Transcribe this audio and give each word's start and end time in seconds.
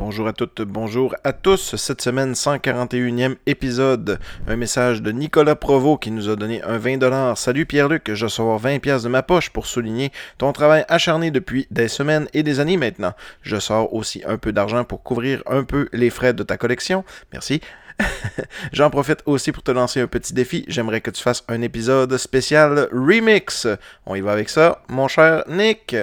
Bonjour 0.00 0.28
à 0.28 0.32
toutes, 0.32 0.62
bonjour 0.62 1.14
à 1.24 1.34
tous. 1.34 1.76
Cette 1.76 2.00
semaine, 2.00 2.32
141e 2.32 3.36
épisode. 3.44 4.18
Un 4.48 4.56
message 4.56 5.02
de 5.02 5.12
Nicolas 5.12 5.56
Provo 5.56 5.98
qui 5.98 6.10
nous 6.10 6.30
a 6.30 6.36
donné 6.36 6.62
un 6.62 6.78
20$. 6.78 7.36
Salut 7.36 7.66
Pierre-Luc, 7.66 8.10
je 8.14 8.26
sors 8.26 8.58
20$ 8.58 9.02
de 9.02 9.08
ma 9.08 9.22
poche 9.22 9.50
pour 9.50 9.66
souligner 9.66 10.10
ton 10.38 10.54
travail 10.54 10.86
acharné 10.88 11.30
depuis 11.30 11.66
des 11.70 11.88
semaines 11.88 12.28
et 12.32 12.42
des 12.42 12.60
années 12.60 12.78
maintenant. 12.78 13.12
Je 13.42 13.58
sors 13.58 13.92
aussi 13.92 14.22
un 14.26 14.38
peu 14.38 14.52
d'argent 14.52 14.84
pour 14.84 15.02
couvrir 15.02 15.42
un 15.44 15.64
peu 15.64 15.90
les 15.92 16.08
frais 16.08 16.32
de 16.32 16.44
ta 16.44 16.56
collection. 16.56 17.04
Merci. 17.34 17.60
J'en 18.72 18.88
profite 18.88 19.22
aussi 19.26 19.52
pour 19.52 19.62
te 19.62 19.70
lancer 19.70 20.00
un 20.00 20.06
petit 20.06 20.32
défi. 20.32 20.64
J'aimerais 20.66 21.02
que 21.02 21.10
tu 21.10 21.22
fasses 21.22 21.44
un 21.46 21.60
épisode 21.60 22.16
spécial 22.16 22.88
remix. 22.90 23.68
On 24.06 24.14
y 24.14 24.22
va 24.22 24.32
avec 24.32 24.48
ça, 24.48 24.82
mon 24.88 25.08
cher 25.08 25.44
Nick. 25.46 25.94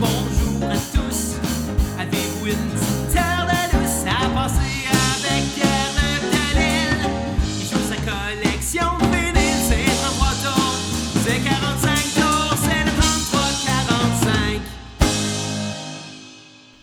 Bonjour 0.00 0.27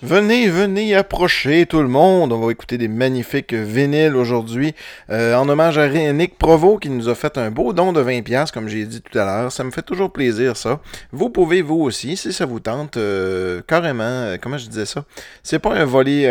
Venez, 0.06 0.50
venez 0.50 0.94
approcher 0.94 1.66
tout 1.66 1.82
le 1.82 1.88
monde. 1.88 2.32
On 2.32 2.40
va 2.40 2.52
écouter 2.52 2.78
des 2.78 2.88
magnifiques 2.88 3.56
vinyles 3.56 4.16
aujourd'hui. 4.16 4.76
Euh, 5.10 5.34
en 5.34 5.50
hommage 5.50 5.80
à 5.80 5.90
Nick 5.90 6.38
Provo 6.38 6.78
qui 6.78 6.92
nous 6.92 7.10
a 7.10 7.16
fait 7.16 7.40
un 7.40 7.50
beau 7.50 7.74
don 7.74 7.92
de 7.92 8.04
20$, 8.04 8.52
comme 8.52 8.68
j'ai 8.68 8.86
dit 8.86 9.02
tout 9.02 9.18
à 9.18 9.26
l'heure. 9.26 9.52
Ça 9.52 9.64
me 9.64 9.72
fait 9.72 9.82
toujours 9.82 10.14
plaisir, 10.14 10.58
ça. 10.58 10.80
Vous 11.12 11.32
pouvez, 11.32 11.64
vous 11.64 11.82
aussi, 11.82 12.18
si 12.18 12.34
ça 12.34 12.46
vous 12.46 12.60
tente, 12.60 12.98
euh, 12.98 13.64
carrément, 13.66 14.04
euh, 14.04 14.38
comment 14.40 14.60
je 14.60 14.68
disais 14.68 14.86
ça? 14.86 15.06
C'est 15.42 15.58
pas 15.58 15.74
un 15.74 15.86
volet. 15.86 16.28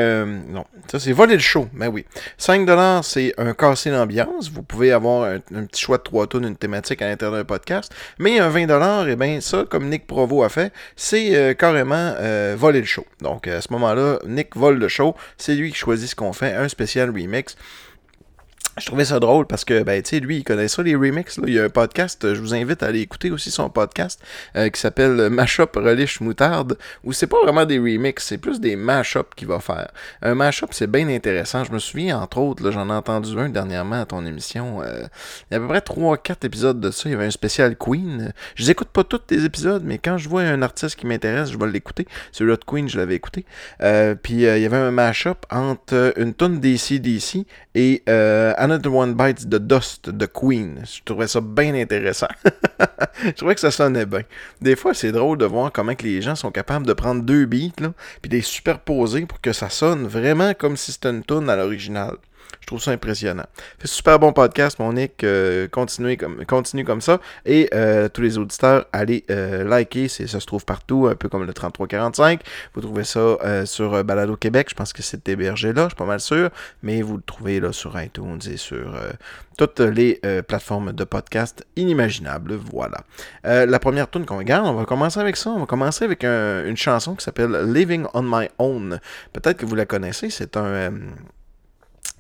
non, 0.49 0.67
ça 0.89 1.01
c'est 1.01 1.11
voler 1.11 1.35
le 1.35 1.41
show. 1.41 1.67
Mais 1.73 1.89
oui. 1.89 2.05
5$, 2.39 3.03
c'est 3.03 3.35
un 3.39 3.55
casser 3.55 3.91
l'ambiance. 3.91 4.53
Vous 4.53 4.63
pouvez 4.63 4.93
avoir 4.93 5.25
un, 5.25 5.65
petit 5.65 5.83
choix 5.83 5.99
de 5.99 6.05
trois 6.05 6.29
tonnes, 6.29 6.45
une 6.47 6.57
thématique 6.57 7.03
à 7.03 7.09
l'intérieur 7.09 7.39
d'un 7.39 7.45
podcast. 7.45 7.93
Mais 8.21 8.39
un 8.39 8.51
20$, 8.51 9.09
et 9.09 9.17
bien 9.17 9.41
ça, 9.41 9.65
comme 9.69 9.89
Nick 9.89 10.07
Provo 10.07 10.45
a 10.45 10.49
fait, 10.49 10.73
c'est 10.95 11.57
carrément 11.59 12.15
voler 12.57 12.79
le 12.79 12.87
show. 12.87 13.05
Donc 13.21 13.49
ce 13.65 13.73
moment-là, 13.73 14.19
Nick 14.27 14.57
vole 14.57 14.79
le 14.79 14.89
show. 14.89 15.15
C'est 15.37 15.55
lui 15.55 15.71
qui 15.71 15.77
choisit 15.77 16.09
ce 16.09 16.15
qu'on 16.15 16.33
fait, 16.33 16.53
un 16.55 16.69
spécial 16.69 17.11
remix. 17.11 17.57
Je 18.77 18.87
trouvais 18.87 19.05
ça 19.05 19.21
drôle 19.21 19.47
parce 19.47 19.65
que, 19.65 19.85
ben, 19.85 20.03
tu 20.03 20.11
sais, 20.11 20.21
lui, 20.21 20.39
il 20.39 20.45
connaît 20.45 20.67
ça, 20.67 20.83
les 20.83 20.97
remixes. 20.97 21.39
là. 21.39 21.45
Il 21.47 21.55
y 21.55 21.61
a 21.61 21.65
un 21.65 21.69
podcast, 21.69 22.35
je 22.35 22.41
vous 22.41 22.55
invite 22.55 22.83
à 22.83 22.87
aller 22.87 23.01
écouter 23.01 23.31
aussi 23.31 23.53
son 23.53 23.71
podcast, 23.71 24.21
euh, 24.57 24.69
qui 24.69 24.81
s'appelle 24.81 25.29
Mashup 25.31 25.77
Relish 25.77 26.21
Moutarde, 26.21 26.77
où 27.05 27.13
c'est 27.13 27.29
pas 27.29 27.41
vraiment 27.45 27.67
des 27.67 27.79
remixes, 27.79 28.25
c'est 28.27 28.39
plus 28.39 28.59
des 28.61 28.75
mashups 28.75 29.31
qu'il 29.37 29.47
va 29.47 29.61
faire. 29.61 29.93
Un 30.23 30.35
mashup, 30.35 30.71
c'est 30.73 30.91
bien 30.91 31.09
intéressant. 31.09 31.63
Je 31.63 31.71
me 31.71 31.79
souviens, 31.79 32.19
entre 32.19 32.39
autres, 32.39 32.69
j'en 32.73 32.89
ai 32.89 32.93
entendu 32.93 33.39
un 33.39 33.49
dernièrement 33.49 34.01
à 34.01 34.07
ton 34.07 34.27
émission. 34.27 34.83
euh, 34.83 35.05
il 35.51 35.55
y 35.55 35.57
a 35.57 35.59
à 35.59 35.61
peu 35.61 35.69
près 35.69 35.79
3-4 35.79 36.45
épisodes 36.45 36.81
de 36.81 36.91
ça. 36.91 37.09
Il 37.09 37.13
y 37.13 37.15
avait 37.15 37.27
un 37.27 37.31
spécial 37.31 37.77
Queen. 37.77 38.33
Je 38.57 38.65
les 38.65 38.71
écoute 38.73 38.89
pas 38.89 39.05
tous 39.05 39.21
les 39.31 39.45
épisodes, 39.45 39.83
mais 39.85 39.99
quand 39.99 40.19
je 40.19 40.29
vois 40.29 40.43
un 40.43 40.63
artiste 40.63 40.97
qui 40.97 41.07
m'intéresse, 41.07 41.53
je 41.53 41.59
vais 41.59 41.69
l'écouter. 41.71 42.09
Celui-là 42.33 42.57
de 42.57 42.65
Queen, 42.65 42.89
je 42.89 42.99
l'avais 42.99 43.15
écouté. 43.15 43.45
Euh, 43.83 44.17
puis 44.21 44.35
il 44.35 44.41
y 44.41 44.67
avait 44.67 44.77
un 44.77 44.91
mashup 44.91 45.47
entre 45.51 46.13
une 46.17 46.35
tonne 46.35 46.59
DC/DC 46.59 47.47
et 47.77 48.03
euh, 48.09 48.53
Another 48.65 48.91
One 48.91 49.13
Bites 49.13 49.45
the 49.45 49.59
Dust 49.59 50.09
de 50.09 50.25
Queen. 50.25 50.85
Je 50.87 51.03
trouvais 51.05 51.29
ça 51.29 51.43
bien 51.43 51.75
intéressant. 51.75 52.29
je 53.23 53.33
trouvais 53.33 53.55
que 53.55 53.61
ça 53.61 53.71
sonnait 53.71 54.07
bien. 54.07 54.23
Des 54.63 54.75
fois, 54.75 54.95
c'est 54.95 55.13
drôle 55.13 55.37
de 55.37 55.45
voir 55.45 55.71
comment 55.71 55.95
que 55.95 56.05
les 56.05 56.23
gens 56.23 56.35
sont 56.35 56.51
capables 56.51 56.87
de 56.87 56.95
prendre 56.95 57.23
deux 57.23 57.45
beats, 57.45 57.79
là, 57.79 57.93
puis 58.23 58.31
de 58.31 58.37
les 58.37 58.41
superposer 58.41 59.27
pour 59.27 59.43
que 59.43 59.53
ça 59.53 59.69
sonne 59.69 60.07
vraiment 60.07 60.55
comme 60.55 60.79
si 60.79 60.93
c'était 60.93 61.11
une 61.11 61.23
tune 61.23 61.51
à 61.51 61.57
l'original. 61.57 62.17
Je 62.61 62.67
trouve 62.67 62.81
ça 62.81 62.91
impressionnant. 62.93 63.45
Fait 63.79 63.87
super 63.89 64.19
bon 64.19 64.33
podcast, 64.33 64.79
mon 64.79 64.93
Nick. 64.93 65.23
Euh, 65.25 65.69
continuez 65.69 66.17
comme, 66.17 66.45
continue 66.47 66.85
comme 66.85 67.01
ça. 67.01 67.21
Et 67.45 67.69
euh, 67.75 68.09
tous 68.09 68.23
les 68.23 68.39
auditeurs, 68.39 68.87
allez 68.93 69.25
euh, 69.31 69.65
liker. 69.65 70.09
Ça 70.09 70.27
se 70.41 70.47
trouve 70.47 70.65
partout, 70.65 71.07
un 71.11 71.15
peu 71.15 71.29
comme 71.29 71.45
le 71.45 71.53
3345. 71.53 72.41
Vous 72.75 72.81
trouvez 72.81 73.05
ça 73.05 73.19
euh, 73.21 73.67
sur 73.67 74.03
Balado 74.05 74.37
Québec. 74.37 74.69
Je 74.71 74.75
pense 74.75 74.93
que 74.93 75.03
c'est 75.03 75.29
hébergé 75.29 75.73
là, 75.73 75.85
je 75.85 75.89
suis 75.89 75.97
pas 75.97 76.05
mal 76.07 76.21
sûr. 76.21 76.51
Mais 76.83 77.03
vous 77.03 77.17
le 77.17 77.23
trouvez 77.23 77.61
là 77.61 77.73
sur 77.73 78.01
iTunes 78.01 78.41
et 78.51 78.57
sur 78.57 78.95
toutes 79.57 79.81
les 79.81 80.21
plateformes 80.47 80.93
de 80.93 81.05
podcast 81.05 81.65
inimaginables. 81.77 82.55
Voilà. 82.73 82.99
La 83.45 83.79
première 83.79 84.11
tune 84.11 84.25
qu'on 84.27 84.39
regarde, 84.39 84.67
on 84.67 84.75
va 84.75 84.85
commencer 84.85 85.21
avec 85.21 85.37
ça. 85.37 85.51
On 85.51 85.61
va 85.61 85.67
commencer 85.67 86.05
avec 86.05 86.25
un- 86.25 86.65
une 86.67 86.77
chanson 86.77 87.15
qui 87.15 87.25
s'appelle 87.25 87.73
Living 87.73 88.07
on 88.15 88.23
My 88.23 88.49
Own. 88.59 89.01
Peut-être 89.33 89.59
que 89.59 89.67
vous 89.67 89.75
la 89.77 89.87
connaissez. 89.87 90.31
C'est 90.31 90.57
un. 90.57 90.93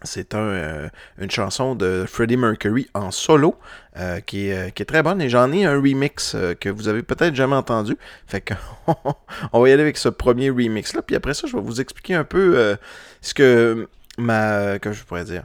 C'est 0.05 0.35
un, 0.35 0.39
euh, 0.39 0.89
une 1.19 1.31
chanson 1.31 1.75
de 1.75 2.05
Freddie 2.07 2.37
Mercury 2.37 2.89
en 2.95 3.11
solo 3.11 3.57
euh, 3.97 4.21
qui, 4.21 4.49
est, 4.49 4.69
euh, 4.69 4.71
qui 4.71 4.83
est 4.83 4.87
très 4.87 5.03
bonne 5.03 5.21
et 5.21 5.29
j'en 5.29 5.51
ai 5.53 5.65
un 5.65 5.77
remix 5.81 6.37
que 6.61 6.69
vous 6.69 6.89
avez 6.89 7.03
peut-être 7.03 7.35
jamais 7.35 7.57
entendu. 7.57 7.97
Fait 8.27 8.41
que 8.41 8.55
on 9.53 9.61
va 9.61 9.69
y 9.69 9.73
aller 9.73 9.83
avec 9.83 9.97
ce 9.97 10.09
premier 10.09 10.51
remix 10.51 10.95
là. 10.95 11.03
Puis 11.03 11.17
après 11.17 11.35
ça, 11.35 11.47
je 11.47 11.57
vais 11.57 11.63
vous 11.63 11.81
expliquer 11.81 12.15
un 12.15 12.25
peu 12.25 12.77
ce 13.21 13.35
que 13.35 13.89
ma. 14.19 14.79
que 14.79 14.93
je 14.93 15.03
pourrais 15.05 15.25
dire. 15.25 15.45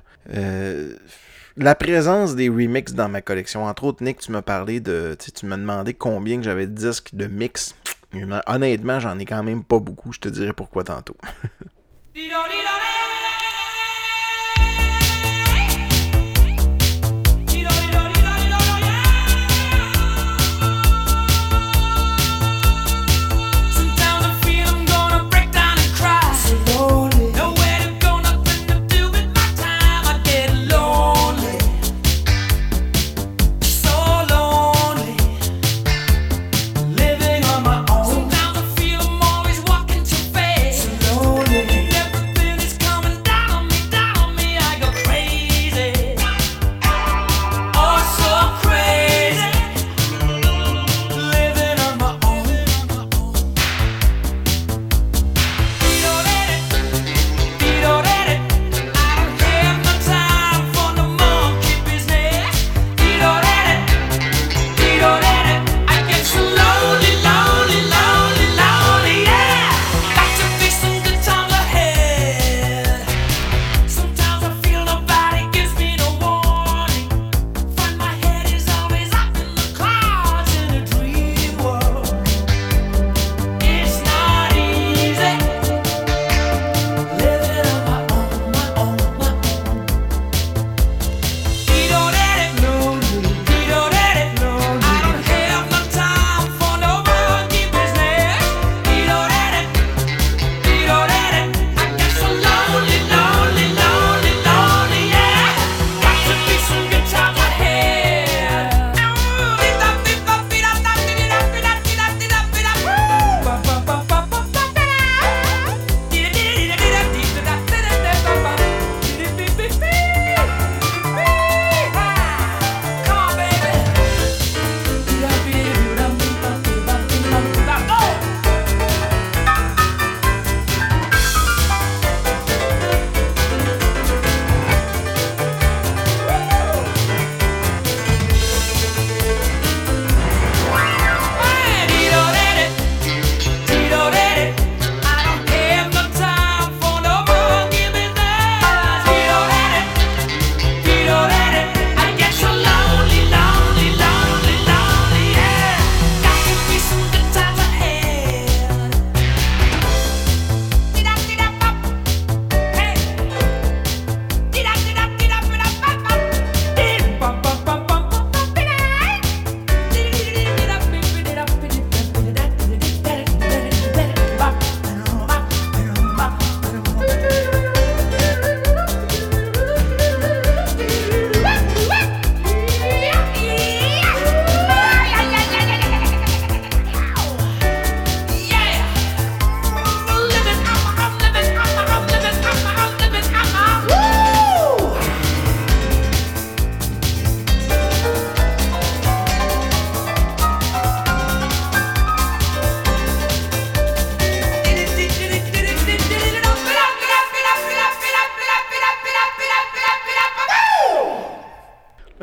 La 1.58 1.76
présence 1.76 2.36
des 2.36 2.48
remix 2.48 2.94
dans 2.94 3.10
ma 3.10 3.22
collection. 3.22 3.66
Entre 3.66 3.84
autres, 3.84 4.04
Nick, 4.04 4.20
tu 4.20 4.32
m'as 4.32 4.42
parlé 4.42 4.80
de. 4.80 5.18
Tu 5.36 5.46
m'as 5.46 5.58
demandé 5.58 5.94
combien 5.94 6.38
que 6.38 6.44
j'avais 6.44 6.68
de 6.68 6.74
disques 6.74 7.10
de 7.14 7.28
mix. 7.28 7.76
Honnêtement, 8.48 9.00
j'en 9.00 9.20
ai 9.20 9.26
quand 9.26 9.44
même 9.44 9.64
pas 9.64 9.80
beaucoup. 9.80 10.14
Je 10.14 10.20
te 10.20 10.30
dirai 10.30 10.54
pourquoi 10.54 10.84
tantôt. 10.84 11.18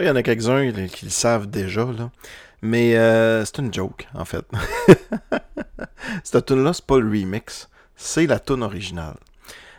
il 0.07 0.11
y 0.11 0.13
en 0.13 0.17
a 0.17 0.23
quelques-uns 0.23 0.71
qui 0.87 1.05
le 1.05 1.11
savent 1.11 1.49
déjà. 1.49 1.85
Mais 2.63 2.97
euh, 2.97 3.45
c'est 3.45 3.59
une 3.59 3.75
joke, 3.75 4.07
en 4.15 4.25
fait. 4.25 4.45
Cette 6.25 6.47
tune 6.47 6.63
là 6.63 6.73
c'est 6.73 6.87
pas 6.87 6.99
le 6.99 7.09
remix, 7.09 7.69
c'est 7.97 8.27
la 8.27 8.39
tune 8.39 8.63
originale. 8.63 9.17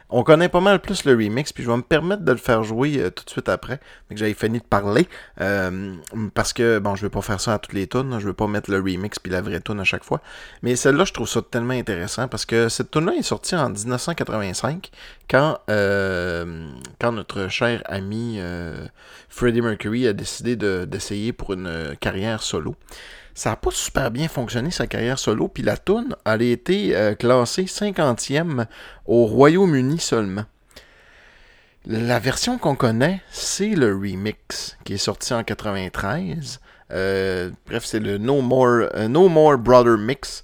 On 0.09 0.24
connaît 0.24 0.48
pas 0.48 0.62
mal 0.62 0.80
plus 0.80 1.04
le 1.04 1.12
remix, 1.13 1.51
puis 1.51 1.63
je 1.63 1.69
vais 1.69 1.75
me 1.75 1.81
permettre 1.81 2.24
de 2.24 2.31
le 2.31 2.38
faire 2.38 2.63
jouer 2.63 2.98
euh, 2.98 3.09
tout 3.09 3.25
de 3.25 3.30
suite 3.30 3.50
après, 3.50 3.80
mais 4.09 4.15
que 4.15 4.19
j'avais 4.19 4.33
fini 4.33 4.59
de 4.59 4.63
parler, 4.63 5.07
euh, 5.42 5.95
parce 6.33 6.54
que, 6.54 6.80
bon, 6.80 6.95
je 6.95 7.01
vais 7.01 7.09
pas 7.09 7.21
faire 7.21 7.42
ça 7.42 7.56
à 7.56 7.59
toutes 7.59 7.74
les 7.74 7.88
tunes, 7.88 8.18
je 8.19 8.27
vais 8.27 8.33
pas 8.33 8.48
mettre 8.48 8.71
le 8.71 8.77
remix 8.77 9.19
puis 9.19 9.31
la 9.31 9.42
vraie 9.42 9.59
tune 9.59 9.81
à 9.81 9.83
chaque 9.83 10.06
fois, 10.06 10.21
mais 10.62 10.77
celle-là, 10.77 11.04
je 11.04 11.12
trouve 11.12 11.27
ça 11.27 11.42
tellement 11.42 11.74
intéressant, 11.74 12.30
parce 12.30 12.45
que 12.45 12.69
cette 12.69 12.89
tune 12.92 13.06
là 13.06 13.13
est 13.15 13.21
sortie 13.21 13.56
en 13.56 13.69
1985, 13.69 14.92
quand, 15.30 15.59
euh, 15.69 16.69
quand 17.01 17.12
notre 17.12 17.50
cher 17.50 17.83
ami 17.86 18.39
Freddie 19.27 19.62
Mercury 19.62 20.07
a 20.07 20.13
décidé 20.13 20.56
d'essayer 20.56 21.33
pour 21.33 21.51
une 21.51 21.95
carrière 22.00 22.44
solo 22.44 22.75
ça 23.37 23.51
n'a 23.51 23.55
pas 23.55 23.69
super 23.69 24.09
bien 24.09 24.27
fonctionné 24.27 24.71
sa 24.71 24.87
carrière 24.87 25.19
solo, 25.19 25.47
puis 25.47 25.61
la 25.61 25.77
tune 25.77 26.15
a 26.25 26.37
été 26.37 26.95
euh, 26.95 27.13
classée 27.13 27.65
50e 27.65 28.65
au 29.05 29.27
Royaume-Uni 29.27 29.99
seulement. 29.99 30.45
La 31.85 32.17
version 32.17 32.57
qu'on 32.57 32.75
connaît, 32.75 33.21
c'est 33.29 33.75
le 33.75 33.93
remix 33.93 34.75
qui 34.85 34.95
est 34.95 34.97
sorti 34.97 35.35
en 35.35 35.43
93. 35.43 36.59
Euh, 36.89 37.51
bref, 37.67 37.85
c'est 37.85 37.99
le 37.99 38.17
No 38.17 38.41
More, 38.41 38.89
euh, 38.95 39.07
no 39.07 39.29
More 39.29 39.59
Brother 39.59 39.99
Mix 39.99 40.41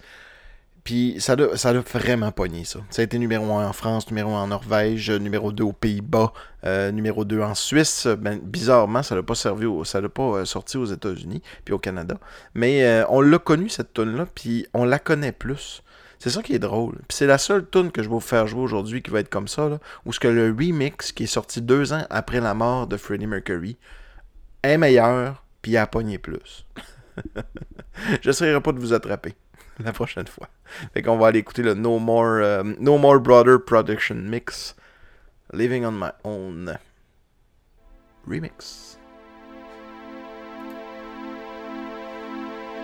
puis 0.84 1.16
ça 1.20 1.36
l'a, 1.36 1.56
ça 1.56 1.72
vraiment 1.74 2.32
pogné, 2.32 2.66
ça. 2.66 2.80
Ça 2.90 3.02
a 3.02 3.06
été 3.06 3.18
numéro 3.18 3.46
1 3.54 3.68
en 3.68 3.74
France, 3.74 4.10
numéro 4.10 4.32
1 4.32 4.44
en 4.44 4.48
Norvège, 4.48 5.12
numéro 5.12 5.54
2 5.54 5.64
aux 5.64 5.72
Pays-Bas, 5.72 6.34
euh, 6.66 6.92
numéro 6.92 7.24
2 7.24 7.42
en 7.42 7.56
Suisse. 7.56 8.08
Ben, 8.08 8.40
bizarrement, 8.40 9.02
ça 9.02 9.16
l'a 9.16 9.24
pas 9.24 9.36
servi 9.36 9.66
ça 9.86 10.02
l'a 10.02 10.10
pas 10.10 10.24
euh, 10.24 10.46
sorti 10.46 10.78
aux 10.78 10.86
États-Unis 10.86 11.42
puis 11.64 11.74
au 11.74 11.80
Canada. 11.80 12.18
Mais 12.54 12.84
euh, 12.84 13.06
on 13.10 13.22
l'a 13.22 13.40
connu 13.40 13.70
cette 13.70 13.94
tune 13.94 14.18
là 14.18 14.26
puis 14.36 14.68
on 14.74 14.84
la 14.84 15.00
connaît 15.00 15.32
plus. 15.32 15.84
C'est 16.20 16.30
ça 16.30 16.42
qui 16.42 16.54
est 16.54 16.60
drôle. 16.60 16.96
Puis 17.08 17.18
c'est 17.18 17.28
la 17.28 17.38
seule 17.38 17.66
tune 17.70 17.92
que 17.92 18.02
je 18.02 18.08
vais 18.08 18.14
vous 18.14 18.20
faire 18.20 18.48
jouer 18.48 18.62
aujourd'hui 18.62 19.02
qui 19.02 19.12
va 19.12 19.20
être 19.20 19.30
comme 19.30 19.48
ça, 19.48 19.68
là, 19.68 19.80
où 20.06 20.14
ce 20.14 20.20
que 20.20 20.30
le 20.30 20.56
remix 20.58 21.12
qui 21.12 21.24
est 21.24 21.28
sorti 21.28 21.62
deux 21.62 21.92
ans 21.92 22.06
après 22.10 22.40
la 22.40 22.54
mort 22.54 22.88
de 22.88 22.96
Freddie 22.96 23.28
Mercury 23.28 23.78
est 24.64 24.78
meilleur, 24.78 25.44
puis 25.62 25.76
a 25.76 25.86
pogné 25.86 26.18
plus. 26.18 26.66
je 28.22 28.30
n'essaierai 28.30 28.62
pas 28.62 28.72
de 28.72 28.80
vous 28.80 28.94
attraper. 28.94 29.36
La 29.80 29.94
prochaine 29.94 30.28
fois. 30.28 30.50
Fait 30.94 31.02
qu'on 31.02 31.18
va 31.18 31.28
aller 31.28 31.40
écouter 31.40 31.64
le 31.64 31.74
No 31.74 32.00
More, 32.00 32.26
euh, 32.26 32.64
no 32.80 32.98
More 32.98 33.20
Brother 33.20 33.58
Production 33.64 34.16
Mix. 34.16 34.76
Living 35.52 35.86
on 35.86 35.92
My 35.92 36.12
Own. 36.24 36.78
Remix. 38.28 38.98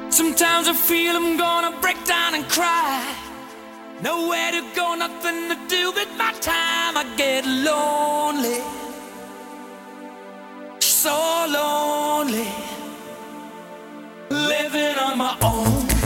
Sometimes 0.09 0.67
I 0.67 0.73
feel 0.73 1.15
I'm 1.15 1.37
gonna 1.37 1.79
break 1.81 1.97
down 2.05 2.35
and 2.35 2.47
cry. 2.49 3.01
Nowhere 4.01 4.51
to 4.51 4.63
go, 4.75 4.95
nothing 4.95 5.49
to 5.49 5.57
do 5.67 5.91
with 5.91 6.09
my 6.17 6.33
time. 6.41 6.97
I 6.97 7.05
get 7.15 7.45
lonely. 7.45 8.61
So 10.79 11.15
lonely. 11.49 12.47
Living 14.29 14.97
on 14.97 15.17
my 15.17 15.37
own. 15.41 15.98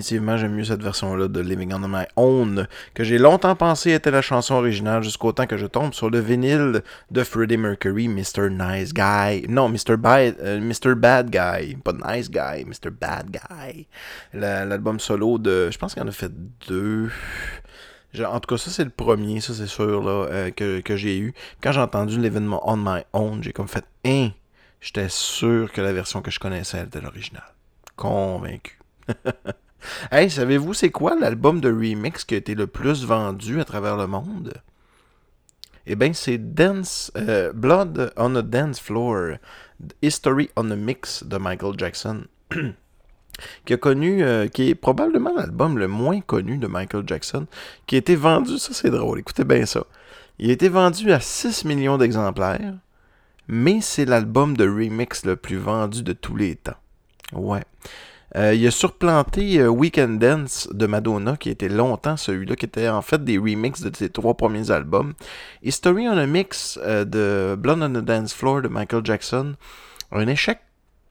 Définitivement, 0.00 0.38
j'aime 0.38 0.54
mieux 0.54 0.64
cette 0.64 0.82
version-là 0.82 1.28
de 1.28 1.40
Living 1.40 1.74
on 1.74 1.86
My 1.86 2.04
Own, 2.16 2.66
que 2.94 3.04
j'ai 3.04 3.18
longtemps 3.18 3.54
pensé 3.54 3.90
était 3.92 4.10
la 4.10 4.22
chanson 4.22 4.54
originale, 4.54 5.02
jusqu'au 5.02 5.32
temps 5.32 5.46
que 5.46 5.58
je 5.58 5.66
tombe 5.66 5.92
sur 5.92 6.08
le 6.08 6.18
vinyle 6.20 6.82
de 7.10 7.22
Freddie 7.22 7.58
Mercury, 7.58 8.08
Mr. 8.08 8.48
Nice 8.50 8.94
Guy. 8.94 9.46
Non, 9.48 9.68
Mr. 9.68 9.96
Bad, 9.98 10.36
Mr. 10.42 10.94
Bad 10.94 11.28
Guy. 11.30 11.76
Pas 11.76 11.92
Nice 11.92 12.30
Guy, 12.30 12.64
Mr. 12.64 12.90
Bad 12.98 13.30
Guy. 13.30 13.86
La- 14.32 14.64
L'album 14.64 14.98
solo 14.98 15.36
de. 15.38 15.70
Je 15.70 15.76
pense 15.76 15.92
qu'il 15.92 16.02
en 16.02 16.08
a 16.08 16.12
fait 16.12 16.32
deux. 16.66 17.10
En 18.24 18.40
tout 18.40 18.54
cas, 18.54 18.58
ça, 18.58 18.70
c'est 18.70 18.84
le 18.84 18.90
premier, 18.90 19.40
ça, 19.40 19.52
c'est 19.52 19.66
sûr, 19.66 20.02
là, 20.02 20.26
euh, 20.30 20.50
que, 20.50 20.80
que 20.80 20.96
j'ai 20.96 21.18
eu. 21.18 21.34
Quand 21.62 21.72
j'ai 21.72 21.80
entendu 21.80 22.18
l'événement 22.18 22.60
On 22.68 22.76
My 22.78 23.02
Own, 23.12 23.42
j'ai 23.42 23.52
comme 23.52 23.68
fait 23.68 23.84
Hein! 24.06 24.30
J'étais 24.80 25.10
sûr 25.10 25.70
que 25.70 25.82
la 25.82 25.92
version 25.92 26.22
que 26.22 26.30
je 26.30 26.40
connaissais 26.40 26.78
elle 26.78 26.86
était 26.86 27.02
l'original. 27.02 27.44
Convaincu. 27.96 28.78
hey, 30.10 30.30
savez-vous 30.30 30.74
c'est 30.74 30.90
quoi 30.90 31.16
l'album 31.18 31.60
de 31.60 31.70
remix 31.70 32.24
qui 32.24 32.34
a 32.34 32.38
été 32.38 32.54
le 32.54 32.66
plus 32.66 33.04
vendu 33.04 33.60
à 33.60 33.64
travers 33.64 33.96
le 33.96 34.06
monde? 34.06 34.52
Eh 35.86 35.96
bien, 35.96 36.12
c'est 36.12 36.38
Dance, 36.38 37.10
euh, 37.16 37.52
Blood 37.52 38.12
on 38.16 38.36
a 38.36 38.42
Dance 38.42 38.80
Floor, 38.80 39.38
History 40.02 40.50
on 40.56 40.70
a 40.70 40.76
Mix 40.76 41.24
de 41.24 41.36
Michael 41.36 41.74
Jackson. 41.78 42.24
qui 43.64 43.72
a 43.72 43.76
connu, 43.76 44.22
euh, 44.22 44.48
qui 44.48 44.68
est 44.68 44.74
probablement 44.74 45.34
l'album 45.34 45.78
le 45.78 45.88
moins 45.88 46.20
connu 46.20 46.58
de 46.58 46.66
Michael 46.66 47.04
Jackson, 47.06 47.46
qui 47.86 47.96
a 47.96 47.98
été 47.98 48.16
vendu, 48.16 48.58
ça 48.58 48.72
c'est 48.72 48.90
drôle, 48.90 49.18
écoutez 49.18 49.44
bien 49.44 49.66
ça. 49.66 49.84
Il 50.38 50.50
a 50.50 50.52
été 50.52 50.68
vendu 50.68 51.12
à 51.12 51.20
6 51.20 51.64
millions 51.64 51.98
d'exemplaires, 51.98 52.74
mais 53.48 53.80
c'est 53.80 54.04
l'album 54.04 54.56
de 54.56 54.68
remix 54.68 55.24
le 55.24 55.36
plus 55.36 55.58
vendu 55.58 56.02
de 56.02 56.12
tous 56.12 56.36
les 56.36 56.56
temps. 56.56 56.76
Ouais. 57.32 57.64
Euh, 58.36 58.54
il 58.54 58.64
a 58.66 58.70
surplanté 58.70 59.58
euh, 59.58 59.68
Weekend 59.68 60.18
Dance 60.18 60.68
de 60.72 60.86
Madonna, 60.86 61.36
qui 61.36 61.50
était 61.50 61.68
longtemps 61.68 62.16
celui-là, 62.16 62.56
qui 62.56 62.66
était 62.66 62.88
en 62.88 63.02
fait 63.02 63.24
des 63.24 63.38
remixes 63.38 63.80
de 63.80 63.94
ses 63.94 64.08
trois 64.08 64.34
premiers 64.34 64.70
albums. 64.70 65.14
History 65.62 66.08
on 66.08 66.16
a 66.16 66.26
Mix 66.26 66.78
euh, 66.82 67.04
de 67.04 67.56
Blonde 67.56 67.82
on 67.82 68.00
the 68.00 68.04
Dance 68.04 68.32
Floor 68.32 68.62
de 68.62 68.68
Michael 68.68 69.04
Jackson. 69.04 69.54
Un 70.12 70.26
échec 70.28 70.60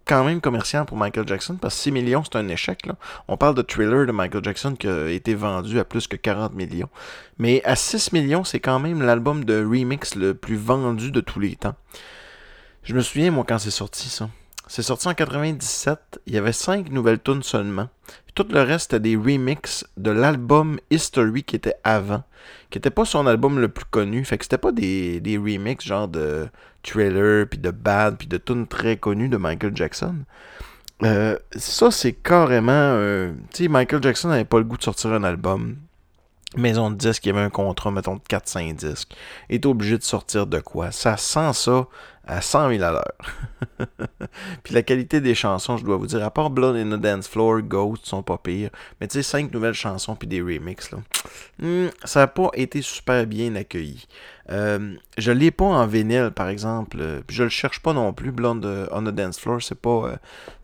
quand 0.05 0.23
même 0.23 0.41
commercial 0.41 0.85
pour 0.85 0.97
Michael 0.97 1.27
Jackson, 1.27 1.57
parce 1.61 1.75
que 1.75 1.81
6 1.81 1.91
millions, 1.91 2.23
c'est 2.23 2.37
un 2.37 2.47
échec. 2.47 2.83
Là. 2.87 2.95
On 3.27 3.37
parle 3.37 3.53
de 3.53 3.61
Thriller 3.61 4.07
de 4.07 4.11
Michael 4.11 4.43
Jackson 4.43 4.75
qui 4.75 4.87
a 4.87 5.07
été 5.07 5.35
vendu 5.35 5.77
à 5.77 5.85
plus 5.85 6.07
que 6.07 6.15
40 6.15 6.55
millions. 6.55 6.89
Mais 7.37 7.61
à 7.63 7.75
6 7.75 8.11
millions, 8.11 8.43
c'est 8.43 8.59
quand 8.59 8.79
même 8.79 9.03
l'album 9.03 9.45
de 9.45 9.63
remix 9.63 10.15
le 10.15 10.33
plus 10.33 10.55
vendu 10.55 11.11
de 11.11 11.21
tous 11.21 11.39
les 11.39 11.55
temps. 11.55 11.75
Je 12.81 12.95
me 12.95 13.01
souviens, 13.01 13.29
moi, 13.29 13.45
quand 13.47 13.59
c'est 13.59 13.69
sorti, 13.69 14.09
ça. 14.09 14.29
C'est 14.69 14.83
sorti 14.83 15.07
en 15.07 15.15
97. 15.15 16.21
Il 16.27 16.35
y 16.35 16.37
avait 16.37 16.53
5 16.53 16.91
nouvelles 16.91 17.19
tunes 17.19 17.41
seulement. 17.41 17.89
Tout 18.35 18.45
le 18.51 18.61
reste, 18.61 18.91
c'était 18.91 18.99
des 18.99 19.15
remixes 19.15 19.83
de 19.97 20.11
l'album 20.11 20.79
History 20.91 21.43
qui 21.43 21.55
était 21.55 21.73
avant. 21.83 22.23
Qui 22.69 22.77
n'était 22.77 22.91
pas 22.91 23.03
son 23.03 23.25
album 23.25 23.57
le 23.57 23.69
plus 23.69 23.85
connu. 23.85 24.23
Fait 24.23 24.37
que 24.37 24.45
c'était 24.45 24.59
pas 24.59 24.71
des, 24.71 25.21
des 25.21 25.39
remixes 25.39 25.85
genre 25.85 26.07
de 26.07 26.47
Thriller, 26.83 27.47
puis 27.49 27.57
de 27.57 27.71
Bad, 27.71 28.17
puis 28.17 28.27
de 28.27 28.37
tunes 28.37 28.67
très 28.67 28.97
connues 28.97 29.27
de 29.27 29.37
Michael 29.37 29.75
Jackson. 29.75 30.17
Euh, 31.01 31.35
ça, 31.55 31.89
c'est 31.89 32.13
carrément. 32.13 32.95
tu 33.51 33.63
sais, 33.63 33.67
Michael 33.67 34.03
Jackson 34.03 34.27
n'avait 34.27 34.45
pas 34.45 34.59
le 34.59 34.65
goût 34.65 34.77
de 34.77 34.83
sortir 34.83 35.11
un 35.13 35.23
album. 35.23 35.77
Maison 36.55 36.91
de 36.91 36.95
disque, 36.95 37.25
il 37.25 37.29
y 37.29 37.31
avait 37.31 37.41
un 37.41 37.49
contrat, 37.49 37.89
mettons, 37.89 38.15
de 38.15 38.21
4-5 38.29 38.75
disques. 38.75 39.15
Il 39.49 39.55
était 39.55 39.67
obligé 39.67 39.97
de 39.97 40.03
sortir 40.03 40.45
de 40.45 40.59
quoi? 40.59 40.91
Ça 40.91 41.17
sent 41.17 41.53
ça 41.53 41.87
à 42.29 42.41
100 42.41 42.69
000 42.69 42.83
à 42.83 42.91
l'heure. 42.91 43.17
Puis 44.63 44.73
la 44.73 44.83
qualité 44.83 45.19
des 45.19 45.33
chansons, 45.33 45.77
je 45.77 45.83
dois 45.83 45.97
vous 45.97 46.07
dire, 46.07 46.23
à 46.23 46.31
part 46.31 46.49
Blood 46.49 46.75
in 46.75 46.95
the 46.95 47.01
Dance 47.01 47.27
Floor, 47.27 47.61
Ghost 47.61 48.05
sont 48.05 48.21
pas 48.21 48.37
pires. 48.37 48.69
Mais 49.01 49.07
tu 49.07 49.13
sais, 49.13 49.23
5 49.23 49.51
nouvelles 49.51 49.73
chansons 49.73 50.15
puis 50.15 50.27
des 50.27 50.41
remixes, 50.41 50.91
là. 50.91 50.99
hmm, 51.59 51.89
ça 52.03 52.21
n'a 52.21 52.27
pas 52.27 52.51
été 52.53 52.81
super 52.81 53.25
bien 53.25 53.55
accueilli. 53.55 54.07
Euh, 54.51 54.95
je 55.17 55.31
l'ai 55.31 55.51
pas 55.51 55.65
en 55.65 55.85
vinyle, 55.85 56.31
par 56.33 56.49
exemple. 56.49 56.97
je 57.29 57.43
le 57.43 57.49
cherche 57.49 57.81
pas 57.81 57.93
non 57.93 58.13
plus. 58.13 58.31
Blonde 58.31 58.87
on 58.91 59.03
the 59.03 59.09
Dance 59.09 59.39
Floor, 59.39 59.61
c'est 59.61 59.79
pas. 59.79 60.19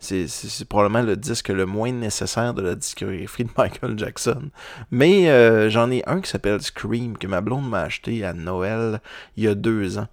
euh, 0.06 0.26
c'est 0.26 0.68
probablement 0.68 1.02
le 1.02 1.16
disque 1.16 1.48
le 1.48 1.66
moins 1.66 1.92
nécessaire 1.92 2.54
de 2.54 2.62
la 2.62 2.74
discographie 2.74 3.44
de 3.44 3.50
Michael 3.56 3.98
Jackson. 3.98 4.50
Mais 4.90 5.30
euh, 5.30 5.68
j'en 5.70 5.90
ai 5.90 6.02
un 6.06 6.20
qui 6.20 6.30
s'appelle 6.30 6.62
Scream, 6.62 7.16
que 7.18 7.26
ma 7.26 7.40
blonde 7.40 7.68
m'a 7.68 7.82
acheté 7.82 8.24
à 8.24 8.32
Noël 8.32 9.00
il 9.36 9.44
y 9.44 9.48
a 9.48 9.54
deux 9.54 9.98
ans. 9.98 10.08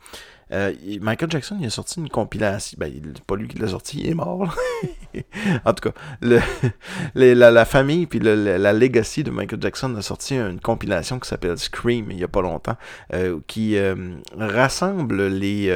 Euh, 0.51 0.73
Michael 1.01 1.31
Jackson, 1.31 1.57
il 1.59 1.65
a 1.65 1.69
sorti 1.69 1.99
une 1.99 2.09
compilation. 2.09 2.77
Ben, 2.79 2.91
pas 3.25 3.35
lui 3.35 3.47
qui 3.47 3.57
l'a 3.59 3.67
sorti, 3.69 3.99
il 4.01 4.09
est 4.09 4.13
mort. 4.13 4.55
en 5.65 5.73
tout 5.73 5.89
cas, 5.89 5.95
la, 7.15 7.65
famille 7.65 8.05
puis 8.05 8.19
le- 8.19 8.57
la 8.57 8.73
legacy 8.73 9.23
de 9.23 9.31
Michael 9.31 9.61
Jackson 9.61 9.95
a 9.95 10.01
sorti 10.01 10.35
une 10.35 10.59
compilation 10.59 11.19
qui 11.19 11.27
s'appelle 11.27 11.57
Scream 11.57 12.11
il 12.11 12.19
y 12.19 12.23
a 12.23 12.27
pas 12.27 12.41
longtemps, 12.41 12.77
euh, 13.13 13.39
qui 13.47 13.77
euh, 13.77 13.95
rassemble 14.37 15.27
les, 15.27 15.69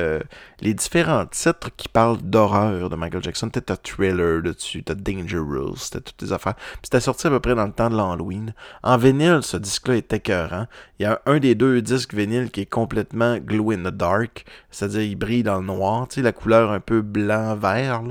les 0.60 0.74
différents 0.74 1.26
titres 1.26 1.70
qui 1.76 1.88
parlent 1.88 2.22
d'horreur 2.22 2.90
de 2.90 2.96
Michael 2.96 3.24
Jackson. 3.24 3.50
T'as 3.50 3.76
Thriller 3.76 4.42
dessus, 4.42 4.84
t'as 4.84 4.96
Dangerous, 4.96 5.90
t'as 5.92 6.00
toutes 6.00 6.22
les 6.22 6.34
affaires. 6.34 6.56
Puis 6.56 6.82
c'était 6.84 7.00
sorti 7.00 7.28
à 7.28 7.30
peu 7.30 7.40
près 7.40 7.56
dans 7.56 7.66
le 7.66 7.72
temps 7.72 7.90
de 7.90 7.96
l'Halloween. 7.96 8.54
En 8.84 8.98
vinyle, 8.98 9.40
ce 9.42 9.58
disque-là 9.58 9.98
est 9.98 10.14
écœurant. 10.14 10.68
Il 11.00 11.04
y 11.04 11.06
a 11.06 11.22
un 11.26 11.40
des 11.40 11.56
deux 11.56 11.82
disques 11.82 12.14
vinyle 12.14 12.50
qui 12.50 12.62
est 12.62 12.66
complètement 12.66 13.38
glow 13.38 13.72
in 13.72 13.84
the 13.84 13.96
dark, 13.96 14.46
c'est-à-dire 14.72 15.02
il 15.02 15.16
brille 15.16 15.44
dans 15.44 15.60
le 15.60 15.66
noir, 15.66 16.08
tu 16.08 16.16
sais, 16.16 16.22
la 16.22 16.32
couleur 16.32 16.72
un 16.72 16.80
peu 16.80 17.02
blanc-vert, 17.02 18.04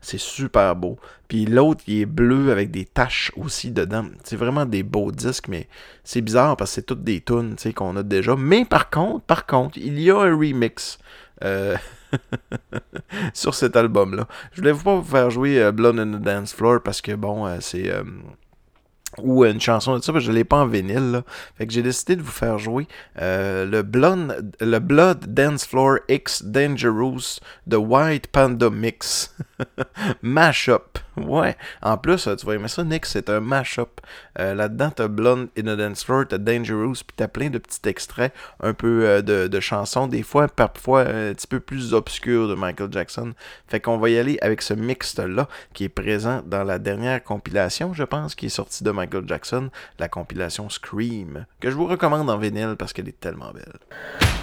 c'est 0.00 0.18
super 0.18 0.74
beau. 0.74 0.98
Puis 1.28 1.46
l'autre, 1.46 1.82
il 1.86 2.00
est 2.00 2.06
bleu 2.06 2.52
avec 2.52 2.70
des 2.70 2.84
taches 2.84 3.32
aussi 3.36 3.70
dedans. 3.70 4.04
C'est 4.22 4.36
vraiment 4.36 4.66
des 4.66 4.82
beaux 4.82 5.10
disques, 5.12 5.48
mais 5.48 5.66
c'est 6.04 6.20
bizarre 6.20 6.58
parce 6.58 6.72
que 6.72 6.74
c'est 6.74 6.82
toutes 6.82 7.04
des 7.04 7.22
tunes, 7.22 7.56
qu'on 7.74 7.96
a 7.96 8.02
déjà. 8.02 8.36
Mais 8.36 8.66
par 8.66 8.90
contre, 8.90 9.24
par 9.24 9.46
contre, 9.46 9.78
il 9.78 9.98
y 9.98 10.10
a 10.10 10.18
un 10.18 10.36
remix. 10.36 10.98
Euh, 11.44 11.76
sur 13.34 13.54
cet 13.54 13.76
album-là. 13.76 14.26
Je 14.52 14.60
voulais 14.60 14.74
pas 14.74 14.96
vous 14.96 15.02
faire 15.02 15.30
jouer 15.30 15.60
euh, 15.60 15.72
Blood 15.72 15.98
on 15.98 16.18
the 16.18 16.22
Dance 16.22 16.52
Floor 16.52 16.80
parce 16.82 17.00
que 17.00 17.12
bon, 17.12 17.46
euh, 17.46 17.58
c'est 17.60 17.92
ou 19.18 19.44
une 19.44 19.60
chanson 19.60 19.98
de 19.98 20.02
ça, 20.02 20.10
parce 20.10 20.24
que 20.24 20.30
je 20.30 20.34
l'ai 20.34 20.44
pas 20.44 20.56
en 20.56 20.66
vinyle. 20.66 21.10
Là. 21.10 21.22
Fait 21.58 21.66
que 21.66 21.72
j'ai 21.72 21.82
décidé 21.82 22.16
de 22.16 22.22
vous 22.22 22.30
faire 22.30 22.58
jouer 22.58 22.88
le, 23.16 23.82
Blood, 23.82 24.56
le 24.58 24.78
Blood 24.78 25.34
Dance 25.34 25.66
Floor 25.66 25.98
X 26.08 26.42
Dangerous 26.44 27.38
de 27.66 27.76
White 27.76 28.28
Panda 28.28 28.70
Mix. 28.70 29.36
Mashup. 30.22 30.98
Ouais. 31.16 31.56
En 31.82 31.98
plus, 31.98 32.26
euh, 32.26 32.36
tu 32.36 32.46
vas 32.46 32.54
aimer 32.54 32.68
ça, 32.68 32.84
Nick, 32.84 33.06
c'est 33.06 33.28
un 33.28 33.40
mashup. 33.40 34.00
Euh, 34.38 34.54
Là-dedans, 34.54 34.90
t'as 34.90 35.08
Blonde 35.08 35.48
in 35.58 35.62
the 35.62 35.76
Dance 35.76 36.04
Floor, 36.04 36.24
t'as 36.28 36.38
Dangerous, 36.38 36.94
puis 37.06 37.14
t'as 37.16 37.28
plein 37.28 37.50
de 37.50 37.58
petits 37.58 37.86
extraits, 37.88 38.32
un 38.60 38.72
peu 38.72 39.06
euh, 39.06 39.22
de, 39.22 39.46
de 39.46 39.60
chansons, 39.60 40.06
des 40.06 40.22
fois, 40.22 40.48
parfois 40.48 41.02
un 41.02 41.34
petit 41.34 41.46
peu 41.46 41.60
plus 41.60 41.92
obscurs 41.94 42.48
de 42.48 42.54
Michael 42.54 42.90
Jackson. 42.90 43.32
Fait 43.68 43.80
qu'on 43.80 43.98
va 43.98 44.10
y 44.10 44.18
aller 44.18 44.38
avec 44.40 44.62
ce 44.62 44.74
mixte-là, 44.74 45.48
qui 45.74 45.84
est 45.84 45.88
présent 45.88 46.42
dans 46.46 46.64
la 46.64 46.78
dernière 46.78 47.22
compilation, 47.22 47.92
je 47.92 48.04
pense, 48.04 48.34
qui 48.34 48.46
est 48.46 48.50
sortie 48.50 48.84
de 48.84 48.90
Michael 48.90 49.24
Jackson, 49.26 49.70
la 49.98 50.08
compilation 50.08 50.68
Scream, 50.68 51.46
que 51.60 51.70
je 51.70 51.76
vous 51.76 51.86
recommande 51.86 52.30
en 52.30 52.38
vinyle 52.38 52.76
parce 52.78 52.92
qu'elle 52.92 53.08
est 53.08 53.20
tellement 53.20 53.52
belle. 53.52 54.41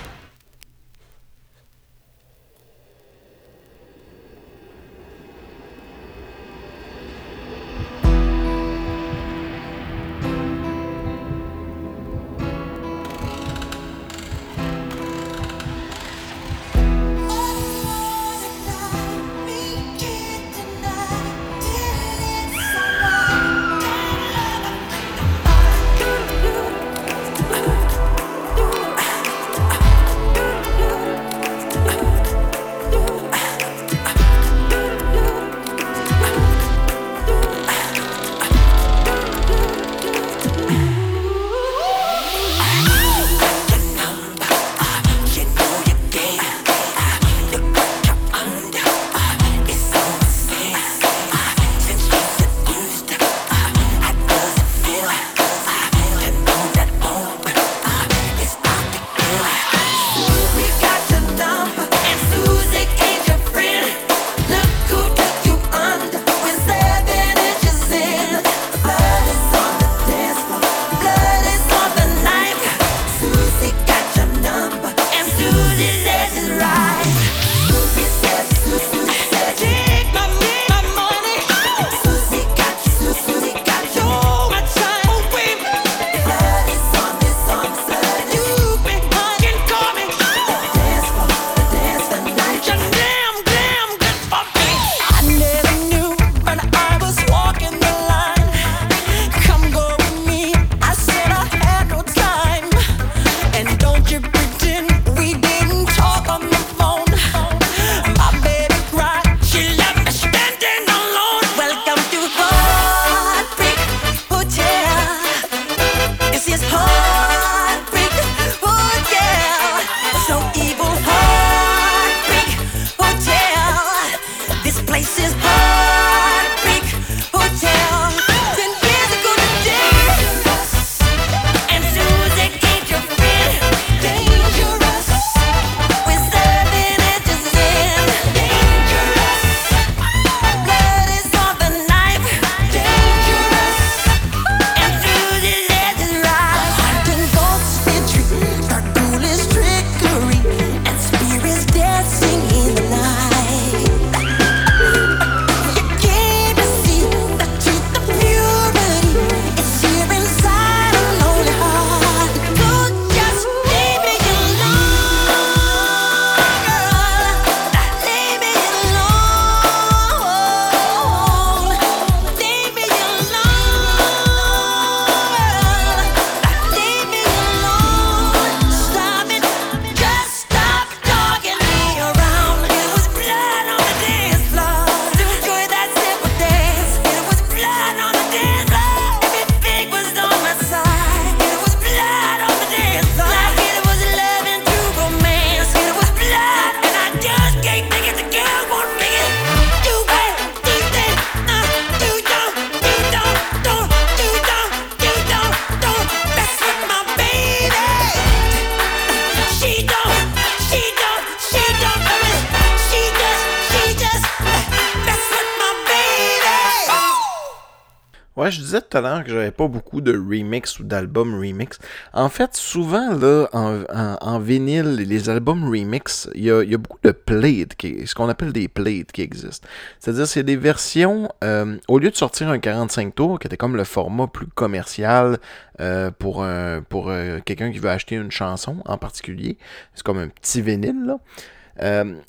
Pas 219.60 219.68
beaucoup 219.68 220.00
de 220.00 220.14
remix 220.18 220.80
ou 220.80 220.86
d'albums 220.86 221.38
remix. 221.38 221.80
En 222.14 222.30
fait, 222.30 222.56
souvent, 222.56 223.14
là, 223.14 223.50
en, 223.52 224.40
vinyle, 224.40 224.96
les 224.96 225.30
albums 225.30 225.70
remix, 225.70 226.30
il 226.34 226.46
y 226.46 226.50
a, 226.50 226.78
beaucoup 226.78 227.00
de 227.04 227.12
plates, 227.12 227.76
qui, 227.76 228.08
ce 228.08 228.16
qu'on 228.16 228.30
appelle 228.30 228.54
des 228.54 228.70
plates 228.70 229.12
qui 229.12 229.22
existent. 229.22 229.68
C'est-à-dire, 230.00 230.28
c'est 230.28 230.44
des 230.44 230.56
versions, 230.56 231.30
euh, 231.44 231.76
au 231.90 232.00
lieu 232.00 232.10
de 232.10 232.16
sortir 232.16 232.48
un 232.48 232.58
45 232.58 233.14
tours, 233.14 233.38
qui 233.38 233.48
était 233.48 233.58
comme 233.58 233.76
le 233.76 233.84
format 233.84 234.28
plus 234.28 234.48
commercial 234.48 235.40
euh, 235.82 236.10
pour, 236.18 236.46
pour 236.88 237.10
euh, 237.10 237.40
quelqu'un 237.44 237.74
qui 237.74 237.80
veut 237.80 237.90
acheter 237.90 238.16
une 238.16 238.32
chanson 238.32 238.78
en 238.86 238.98
particulier, 238.98 239.58
c'est 239.94 240.04
comme 240.04 240.20
un 240.20 240.30
petit 240.30 240.62
vinyle, 240.62 241.04
là. 241.06 241.20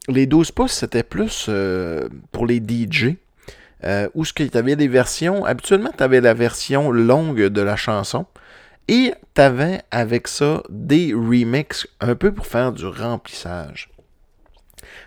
Les 0.09 0.27
12 0.27 0.51
pouces, 0.51 0.73
c'était 0.73 1.05
plus 1.05 1.49
pour 2.33 2.47
les 2.47 2.59
DJ. 2.59 3.15
Euh, 3.85 4.09
où 4.15 4.25
tu 4.27 4.51
avais 4.55 4.77
des 4.77 4.89
versions. 4.89 5.45
Habituellement, 5.45 5.91
tu 5.97 6.03
avais 6.03 6.21
la 6.21 6.35
version 6.35 6.91
longue 6.91 7.47
de 7.47 7.61
la 7.61 7.77
chanson. 7.77 8.27
Et 8.89 9.15
tu 9.35 9.41
avais 9.41 9.83
avec 9.91 10.27
ça 10.29 10.63
des 10.69 11.15
remixes 11.15 11.87
un 12.01 12.15
peu 12.15 12.33
pour 12.33 12.47
faire 12.47 12.73
du 12.73 12.87
remplissage. 12.87 13.91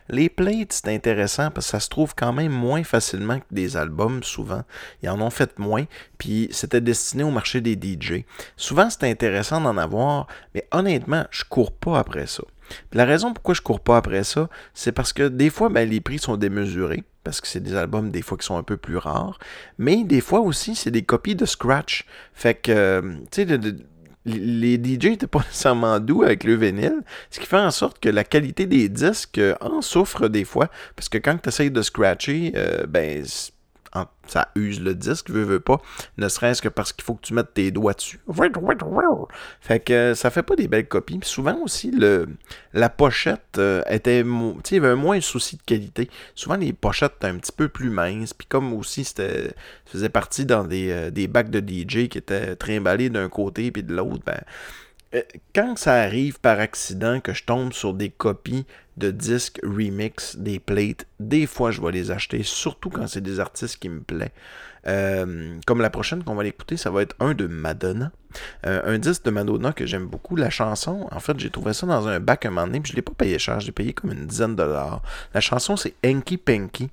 Les 0.10 0.30
plates, 0.30 0.74
c'est 0.74 0.94
intéressant 0.94 1.50
parce 1.50 1.68
que 1.68 1.72
ça 1.72 1.80
se 1.80 1.90
trouve 1.90 2.14
quand 2.16 2.34
même 2.34 2.52
moins 2.52 2.84
facilement 2.84 3.40
que 3.40 3.46
des 3.52 3.78
albums, 3.78 4.24
souvent. 4.24 4.64
Ils 5.02 5.10
en 5.10 5.22
ont 5.22 5.30
fait 5.30 5.58
moins, 5.60 5.86
puis 6.18 6.50
c'était 6.52 6.82
destiné 6.82 7.24
au 7.24 7.32
marché 7.32 7.62
des 7.62 7.74
DJ. 7.74 8.26
Souvent, 8.58 8.90
c'est 8.90 9.10
intéressant 9.10 9.62
d'en 9.62 9.78
avoir, 9.78 10.28
mais 10.54 10.68
honnêtement, 10.72 11.26
je 11.32 11.44
cours 11.48 11.72
pas 11.72 12.00
après 12.00 12.28
ça. 12.28 12.44
La 12.92 13.06
raison 13.06 13.34
pourquoi 13.34 13.54
je 13.54 13.62
cours 13.62 13.80
pas 13.80 13.98
après 13.98 14.24
ça, 14.24 14.50
c'est 14.74 14.92
parce 14.92 15.14
que 15.14 15.28
des 15.28 15.50
fois, 15.50 15.70
ben, 15.70 15.88
les 15.88 16.02
prix 16.02 16.20
sont 16.20 16.38
démesurés, 16.38 17.04
parce 17.24 17.42
que 17.42 17.48
c'est 17.48 17.62
des 17.62 17.76
albums 17.76 18.12
des 18.12 18.22
fois 18.22 18.38
qui 18.38 18.46
sont 18.46 18.58
un 18.58 18.64
peu 18.64 18.78
plus 18.78 18.98
rares, 18.98 19.40
mais 19.78 20.04
des 20.04 20.22
fois 20.22 20.42
aussi, 20.42 20.76
c'est 20.76 20.92
des 20.92 21.04
copies 21.04 21.36
de 21.36 21.46
scratch. 21.46 22.06
Fait 22.34 22.56
que, 22.56 22.72
euh, 22.72 23.02
tu 23.32 23.46
sais, 23.46 23.60
les 24.26 24.76
DJ 24.76 25.06
n'étaient 25.06 25.28
pas 25.28 25.40
nécessairement 25.48 26.00
doux 26.00 26.24
avec 26.24 26.44
le 26.44 26.56
vinyle, 26.56 27.02
ce 27.30 27.40
qui 27.40 27.46
fait 27.46 27.58
en 27.58 27.72
sorte 27.72 28.00
que 28.00 28.10
la 28.10 28.24
qualité 28.24 28.66
des 28.66 28.90
disques 28.90 29.42
en 29.62 29.82
souffre 29.82 30.28
des 30.28 30.46
fois, 30.46 30.70
parce 30.96 31.10
que 31.10 31.18
quand 31.18 31.38
tu 31.42 31.50
essayes 31.50 31.72
de 31.72 31.82
scratcher, 31.82 32.54
euh, 32.56 32.86
ben 32.88 33.24
ça 34.28 34.50
use 34.56 34.82
le 34.82 34.96
disque, 34.96 35.30
veux, 35.30 35.44
veux 35.44 35.60
pas, 35.60 35.82
ne 36.18 36.28
serait-ce 36.28 36.62
que 36.62 36.70
parce 36.70 36.94
qu'il 36.94 37.04
faut 37.04 37.14
que 37.14 37.22
tu 37.22 37.34
mettes 37.34 37.54
tes 37.54 37.72
doigts 37.72 37.94
dessus. 37.94 38.20
Fait 39.60 39.80
que 39.80 40.14
ça 40.14 40.30
fait 40.30 40.44
pas 40.44 40.56
des 40.56 40.68
belles 40.68 40.88
copies. 40.88 41.20
Souvent 41.24 41.58
aussi, 41.62 41.92
le, 41.92 42.28
la 42.74 42.90
pochette 42.90 43.58
euh, 43.58 43.84
était, 43.90 44.24
tu 44.24 44.76
il 44.76 44.82
y 44.82 44.86
avait 44.86 44.96
moins 44.96 45.18
de 45.18 45.24
souci 45.24 45.58
de 45.58 45.62
qualité. 45.62 46.10
Souvent, 46.36 46.56
les 46.56 46.74
pochettes 46.74 47.14
étaient 47.18 47.28
un 47.28 47.38
petit 47.38 47.52
peu 47.52 47.68
plus 47.68 47.90
minces. 47.90 48.34
Puis 48.34 48.48
comme 48.48 48.74
aussi, 48.74 49.04
c'était, 49.04 49.48
ça 49.48 49.92
faisait 49.92 50.10
partie 50.10 50.46
dans 50.46 50.64
des, 50.64 50.90
euh, 50.92 51.12
des 51.12 51.28
bacs 51.28 51.50
de 51.50 51.60
DJ 51.60 52.08
qui 52.08 52.18
étaient 52.18 52.56
trimballés 52.56 53.10
d'un 53.10 53.30
côté 53.30 53.72
puis 53.72 53.84
de 53.84 53.94
l'autre, 53.94 54.24
ben, 54.26 54.34
euh, 54.34 54.42
quand 55.54 55.78
ça 55.78 55.96
arrive 55.96 56.40
par 56.40 56.60
accident 56.60 57.20
que 57.20 57.34
je 57.34 57.44
tombe 57.44 57.74
sur 57.74 57.94
des 57.94 58.10
copies 58.10 58.66
de 58.98 59.12
disques 59.12 59.60
remix, 59.64 60.36
des 60.38 60.60
plates, 60.60 61.06
des 61.20 61.46
fois 61.46 61.72
je 61.72 61.82
vais 61.82 61.92
les 61.92 62.12
acheter, 62.12 62.44
surtout 62.44 62.90
quand 62.90 63.08
c'est 63.08 63.22
des 63.22 63.40
artistes 63.40 63.78
qui 63.78 63.90
me 63.90 64.02
plaisent. 64.02 64.30
Euh, 64.86 65.58
comme 65.66 65.80
la 65.80 65.90
prochaine 65.90 66.24
qu'on 66.24 66.36
va 66.36 66.44
l'écouter, 66.44 66.78
ça 66.78 66.90
va 66.90 67.02
être 67.02 67.16
un 67.20 67.34
de 67.34 67.48
Madonna. 67.48 68.12
Euh, 68.66 68.82
un 68.84 68.98
disque 68.98 69.24
de 69.24 69.32
Madonna 69.32 69.72
que 69.72 69.86
j'aime 69.86 70.08
beaucoup. 70.08 70.36
La 70.36 70.50
chanson, 70.50 71.08
en 71.12 71.20
fait, 71.20 71.40
j'ai 71.40 71.50
trouvé 71.50 71.74
ça 71.74 71.88
dans 71.88 72.08
un 72.08 72.20
bac 72.20 72.46
un 72.46 72.50
moment 72.50 72.68
donné, 72.68 72.82
puis 72.82 72.92
je 72.92 72.96
l'ai 72.96 73.02
pas 73.02 73.14
payé 73.14 73.40
cher, 73.40 73.60
j'ai 73.60 73.72
payé 73.72 73.94
comme 73.94 74.12
une 74.12 74.26
dizaine 74.26 74.52
de 74.52 74.64
dollars. 74.64 75.02
La 75.34 75.40
chanson, 75.40 75.78
c'est 75.78 75.94
Enky 76.06 76.38
Penky. 76.38 76.90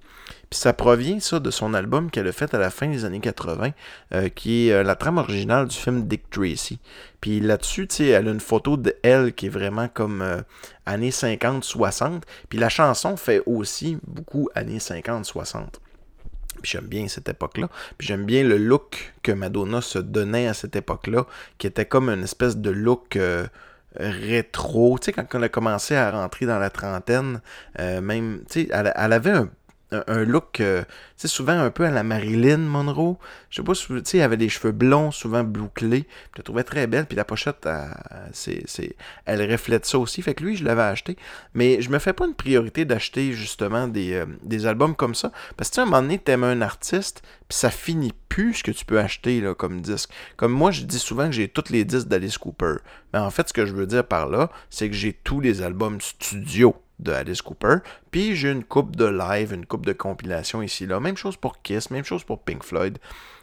Puis 0.51 0.59
ça 0.59 0.73
provient, 0.73 1.21
ça, 1.21 1.39
de 1.39 1.53
son 1.53 1.75
album 1.75 2.11
qu'elle 2.11 2.27
a 2.27 2.33
fait 2.33 2.53
à 2.55 2.59
la 2.59 2.71
fin 2.71 2.89
des 2.89 3.05
années 3.05 3.21
80, 3.21 3.71
euh, 4.15 4.29
qui 4.31 4.67
est 4.67 4.73
euh, 4.73 4.83
la 4.83 4.97
trame 4.97 5.19
originale 5.19 5.69
du 5.69 5.77
film 5.77 6.09
Dick 6.09 6.29
Tracy. 6.29 6.81
Puis 7.21 7.39
là-dessus, 7.39 7.87
tu 7.87 7.97
sais, 7.97 8.07
elle 8.09 8.27
a 8.27 8.33
une 8.33 8.41
photo 8.41 8.77
de 8.77 8.97
elle 9.05 9.33
qui 9.33 9.47
est 9.47 9.51
vraiment 9.51 9.87
comme 9.87 10.23
euh, 10.23 10.41
années 10.87 11.11
50-60. 11.11 12.23
Puis 12.49 12.59
la 12.59 12.69
chanson 12.69 13.17
fait 13.17 13.45
aussi 13.47 13.99
beaucoup 14.05 14.49
années 14.57 14.79
50-60. 14.79 15.67
Puis 16.63 16.73
j'aime 16.73 16.87
bien 16.87 17.07
cette 17.07 17.29
époque-là. 17.29 17.69
Puis 17.97 18.09
j'aime 18.09 18.25
bien 18.25 18.43
le 18.43 18.59
look 18.59 19.15
que 19.23 19.31
Madonna 19.31 19.81
se 19.81 20.01
donnait 20.01 20.49
à 20.49 20.55
cette 20.55 20.75
époque-là, 20.75 21.27
qui 21.59 21.69
était 21.69 21.87
comme 21.87 22.09
une 22.09 22.25
espèce 22.25 22.57
de 22.57 22.71
look 22.71 23.17
rétro. 23.95 24.99
Tu 24.99 25.07
sais, 25.07 25.13
quand 25.13 25.27
elle 25.33 25.45
a 25.45 25.49
commencé 25.49 25.95
à 25.95 26.11
rentrer 26.11 26.47
dans 26.47 26.59
la 26.59 26.71
trentaine, 26.71 27.41
même, 27.79 28.43
tu 28.51 28.65
sais, 28.65 28.69
elle, 28.73 29.13
avait 29.13 29.31
un 29.31 29.49
un, 29.93 30.25
look, 30.25 30.61
euh, 30.61 30.83
tu 30.83 30.89
sais, 31.17 31.29
souvent 31.29 31.59
un 31.59 31.71
peu 31.71 31.85
à 31.85 31.91
la 31.91 32.03
Marilyn 32.03 32.59
Monroe. 32.59 33.17
Je 33.51 33.57
sais 33.57 33.63
pas 33.63 33.75
si, 33.75 33.87
tu 33.87 34.01
sais, 34.05 34.19
elle 34.19 34.25
avait 34.25 34.37
des 34.37 34.49
cheveux 34.49 34.73
blonds, 34.73 35.11
souvent 35.11 35.43
bouclés. 35.45 36.07
Je 36.33 36.39
la 36.39 36.45
trouvais 36.45 36.65
très 36.65 36.87
belle. 36.87 37.07
Puis 37.07 37.17
la 37.17 37.25
pochette, 37.25 37.67
elle, 37.67 37.91
c'est, 38.33 38.63
c'est, 38.67 38.97
elle 39.25 39.51
reflète 39.51 39.87
ça 39.87 39.99
aussi. 39.99 40.23
Fait 40.23 40.35
que 40.35 40.45
lui, 40.45 40.57
je 40.57 40.65
l'avais 40.65 40.83
acheté. 40.83 41.17
Mais 41.55 41.83
je 41.83 41.91
me 41.91 41.99
fais 41.99 42.13
pas 42.13 42.27
une 42.27 42.35
priorité 42.35 42.85
d'acheter 42.85 43.33
justement 43.33 43.89
des, 43.89 44.15
euh, 44.15 44.27
des 44.43 44.67
albums 44.67 44.95
comme 44.95 45.15
ça. 45.15 45.33
Parce 45.57 45.71
que 45.71 45.75
tu 45.75 45.81
à 45.81 45.83
un 45.83 45.87
moment 45.87 46.03
donné, 46.03 46.19
t'aimes 46.19 46.45
un 46.45 46.61
artiste, 46.63 47.23
puis 47.49 47.59
ça 47.59 47.71
finit 47.71 48.13
plus 48.29 48.55
ce 48.55 48.63
que 48.63 48.71
tu 48.71 48.85
peux 48.85 49.01
acheter 49.01 49.41
là, 49.41 49.55
comme 49.55 49.81
disque. 49.81 50.11
Comme 50.37 50.53
moi, 50.53 50.71
je 50.71 50.83
dis 50.83 50.99
souvent 50.99 51.27
que 51.27 51.33
j'ai 51.33 51.49
tous 51.49 51.71
les 51.71 51.85
disques 51.85 52.09
d'Alice 52.09 52.39
Cooper. 52.39 52.77
Mais 53.13 53.19
en 53.19 53.31
fait, 53.31 53.49
ce 53.49 53.53
que 53.53 53.67
je 53.67 53.73
veux 53.73 53.87
dire 53.87 54.07
par 54.07 54.29
là, 54.29 54.51
c'est 54.71 54.89
que 54.89 54.95
j'ai 54.95 55.13
tous 55.13 55.41
les 55.41 55.63
albums 55.63 56.01
studio 56.01 56.77
de 57.03 57.13
Alice 57.13 57.43
Cooper. 57.43 57.77
Puis 58.11 58.37
j'ai 58.37 58.51
une 58.51 58.65
coupe 58.65 58.97
de 58.97 59.07
live, 59.07 59.53
une 59.53 59.67
coupe 59.67 59.87
de 59.87 59.93
compilation 59.93 60.63
ici 60.63 60.87
là. 60.87 61.01
Même 61.01 61.17
chose 61.17 61.37
pour 61.37 61.63
Kiss, 61.63 61.91
même 61.91 62.05
chose 62.05 62.25
pour 62.25 62.43
Pink 62.43 62.63
Floyd. 62.63 62.99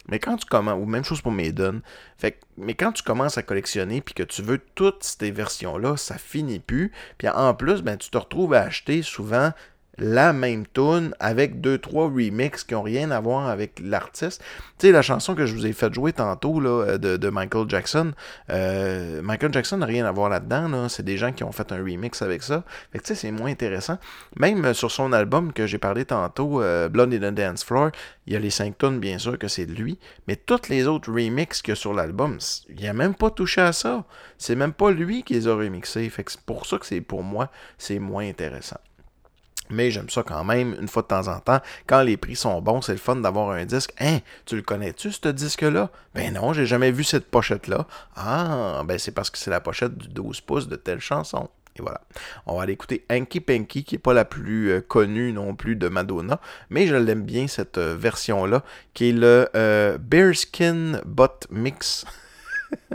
Mais 0.08 0.20
quand 0.20 0.38
tu 0.38 0.46
commences, 0.46 0.82
ou 0.82 0.86
même 0.86 1.04
chose 1.04 1.22
pour 1.22 1.32
Maiden. 1.32 1.82
Fait 2.18 2.40
mais 2.58 2.74
quand 2.74 2.94
tu 2.94 3.04
commences 3.04 3.38
à 3.38 3.44
collectionner 3.44 4.02
puis 4.02 4.14
que 4.14 4.24
tu 4.24 4.42
veux 4.42 4.60
toutes 4.76 5.04
ces 5.04 5.32
versions-là, 5.32 5.98
ça 5.98 6.18
finit 6.18 6.60
plus. 6.60 6.92
Puis 7.18 7.28
en 7.28 7.54
plus, 7.54 7.82
ben, 7.82 7.98
tu 7.98 8.10
te 8.10 8.18
retrouves 8.18 8.54
à 8.54 8.62
acheter 8.62 9.02
souvent 9.02 9.52
la 9.98 10.34
même 10.34 10.66
tune 10.74 11.14
avec 11.20 11.62
deux 11.62 11.78
trois 11.78 12.08
remixes 12.08 12.64
qui 12.64 12.76
ont 12.76 12.82
rien 12.82 13.12
à 13.12 13.20
voir 13.20 13.48
avec 13.48 13.80
l'artiste. 13.84 14.42
Tu 14.78 14.88
sais 14.88 14.92
la 14.92 15.02
chanson 15.02 15.36
que 15.36 15.46
je 15.46 15.54
vous 15.54 15.66
ai 15.66 15.74
fait 15.74 15.94
jouer 15.94 16.14
tantôt 16.14 16.60
là 16.60 16.98
de, 16.98 17.18
de 17.18 17.30
Michael 17.30 17.70
Jackson, 17.70 18.14
euh, 18.50 19.22
Michael 19.22 19.54
Jackson 19.54 19.78
n'a 19.78 19.86
rien 19.86 20.06
à 20.06 20.12
voir 20.12 20.30
là-dedans 20.30 20.68
là, 20.68 20.90
c'est 20.90 21.04
des 21.04 21.18
gens 21.18 21.32
qui 21.32 21.44
ont 21.44 21.52
fait 21.52 21.72
un 21.72 21.78
remix 21.78 22.22
avec 22.22 22.44
ça. 22.44 22.64
Fait 22.92 23.00
que 23.00 23.04
tu 23.04 23.10
sais 23.10 23.16
c'est 23.16 23.32
moins 23.32 23.50
intéressant. 23.50 23.98
Même 24.38 24.74
sur 24.74 24.92
son 24.92 25.14
album 25.14 25.54
que 25.54 25.66
j'ai 25.66 25.78
parlé 25.78 26.06
tantôt 26.06 26.62
euh, 26.62 26.90
Blood 26.90 27.14
in 27.14 27.32
the 27.32 27.34
Dance 27.34 27.64
Floor, 27.64 27.92
il 28.28 28.34
y 28.34 28.36
a 28.36 28.40
les 28.40 28.50
cinq 28.50 28.78
tunes 28.78 29.00
bien 29.00 29.18
sûr 29.18 29.38
que 29.40 29.48
c'est 29.48 29.66
de 29.66 29.74
lui, 29.74 29.98
mais 30.28 30.36
toutes 30.36 30.70
les 30.70 30.88
autres 30.88 31.12
remixes 31.12 31.62
que 31.62 31.76
sur 31.76 31.94
l'album, 31.94 32.38
il 32.70 32.88
a 32.88 32.94
même 32.94 33.16
pas 33.16 33.30
touché 33.30 33.62
à 33.62 33.74
ça. 33.74 34.04
C'est 34.38 34.56
même 34.56 34.74
pas 34.74 34.92
lui 34.92 35.24
qui 35.24 35.34
les 35.34 35.48
a 35.48 35.56
remixés. 35.56 36.10
Fait 36.10 36.24
que 36.24 36.32
c'est 36.32 36.42
pour 36.42 36.66
ça 36.66 36.78
que 36.78 36.86
c'est 36.86 37.02
pour 37.02 37.24
moi 37.24 37.50
c'est 37.78 38.00
moins 38.00 38.28
intéressant. 38.28 38.78
Mais 39.70 39.92
j'aime 39.92 40.10
ça 40.10 40.24
quand 40.24 40.44
même, 40.44 40.76
une 40.80 40.88
fois 40.88 41.02
de 41.02 41.08
temps 41.08 41.28
en 41.28 41.40
temps. 41.40 41.60
Quand 41.88 42.02
les 42.02 42.18
prix 42.18 42.36
sont 42.36 42.62
bons, 42.62 42.82
c'est 42.82 42.94
le 42.94 42.98
fun 42.98 43.18
d'avoir 43.18 43.52
un 43.52 43.66
disque. 43.66 43.94
Hein, 44.00 44.20
tu 44.46 44.56
le 44.56 44.62
connais-tu, 44.62 45.12
ce 45.12 45.28
disque-là? 45.30 45.90
Ben 46.16 46.34
non, 46.34 46.54
j'ai 46.54 46.66
jamais 46.66 46.92
vu 46.92 47.04
cette 47.04 47.30
pochette-là. 47.30 47.86
Ah, 48.16 48.82
ben 48.86 48.98
c'est 48.98 49.12
parce 49.12 49.30
que 49.30 49.38
c'est 49.38 49.52
la 49.52 49.62
pochette 49.62 49.98
du 49.98 50.08
12 50.08 50.42
pouces 50.42 50.68
de 50.68 50.76
telle 50.76 51.00
chanson. 51.00 51.50
Et 51.78 51.82
voilà. 51.82 52.02
On 52.46 52.58
va 52.58 52.64
aller 52.64 52.74
écouter 52.74 53.06
Hanky 53.12 53.40
Panky, 53.40 53.84
qui 53.84 53.96
n'est 53.96 54.00
pas 54.00 54.14
la 54.14 54.26
plus 54.26 54.72
euh, 54.72 54.82
connue 54.82 55.32
non 55.32 55.56
plus 55.56 55.76
de 55.76 55.88
Madonna, 55.88 56.40
mais 56.70 56.88
je 56.88 56.96
l'aime 56.96 57.24
bien, 57.24 57.48
cette 57.48 57.78
euh, 57.78 57.96
version-là, 57.96 58.64
qui 58.94 59.10
est 59.10 59.14
le 59.14 59.50
euh, 59.56 59.98
Bearskin 59.98 61.02
Butt 61.06 61.48
Mix. 61.52 62.06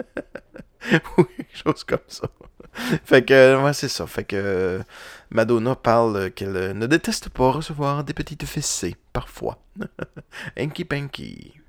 ou 1.17 1.25
quelque 1.25 1.57
chose 1.65 1.85
comme 1.85 1.99
ça. 2.09 2.29
fait 3.05 3.25
que, 3.25 3.63
ouais, 3.63 3.73
c'est 3.73 3.89
ça. 3.89 4.07
Fait 4.07 4.25
que 4.25 4.81
Madonna 5.33 5.75
parle 5.75 6.31
qu'elle 6.31 6.77
ne 6.77 6.87
déteste 6.87 7.31
pas 7.31 7.51
recevoir 7.51 8.05
des 8.05 8.13
petites 8.13 8.45
fessées, 8.45 8.97
parfois. 9.13 9.63
Hanky 10.59 10.85
Panky. 10.85 11.62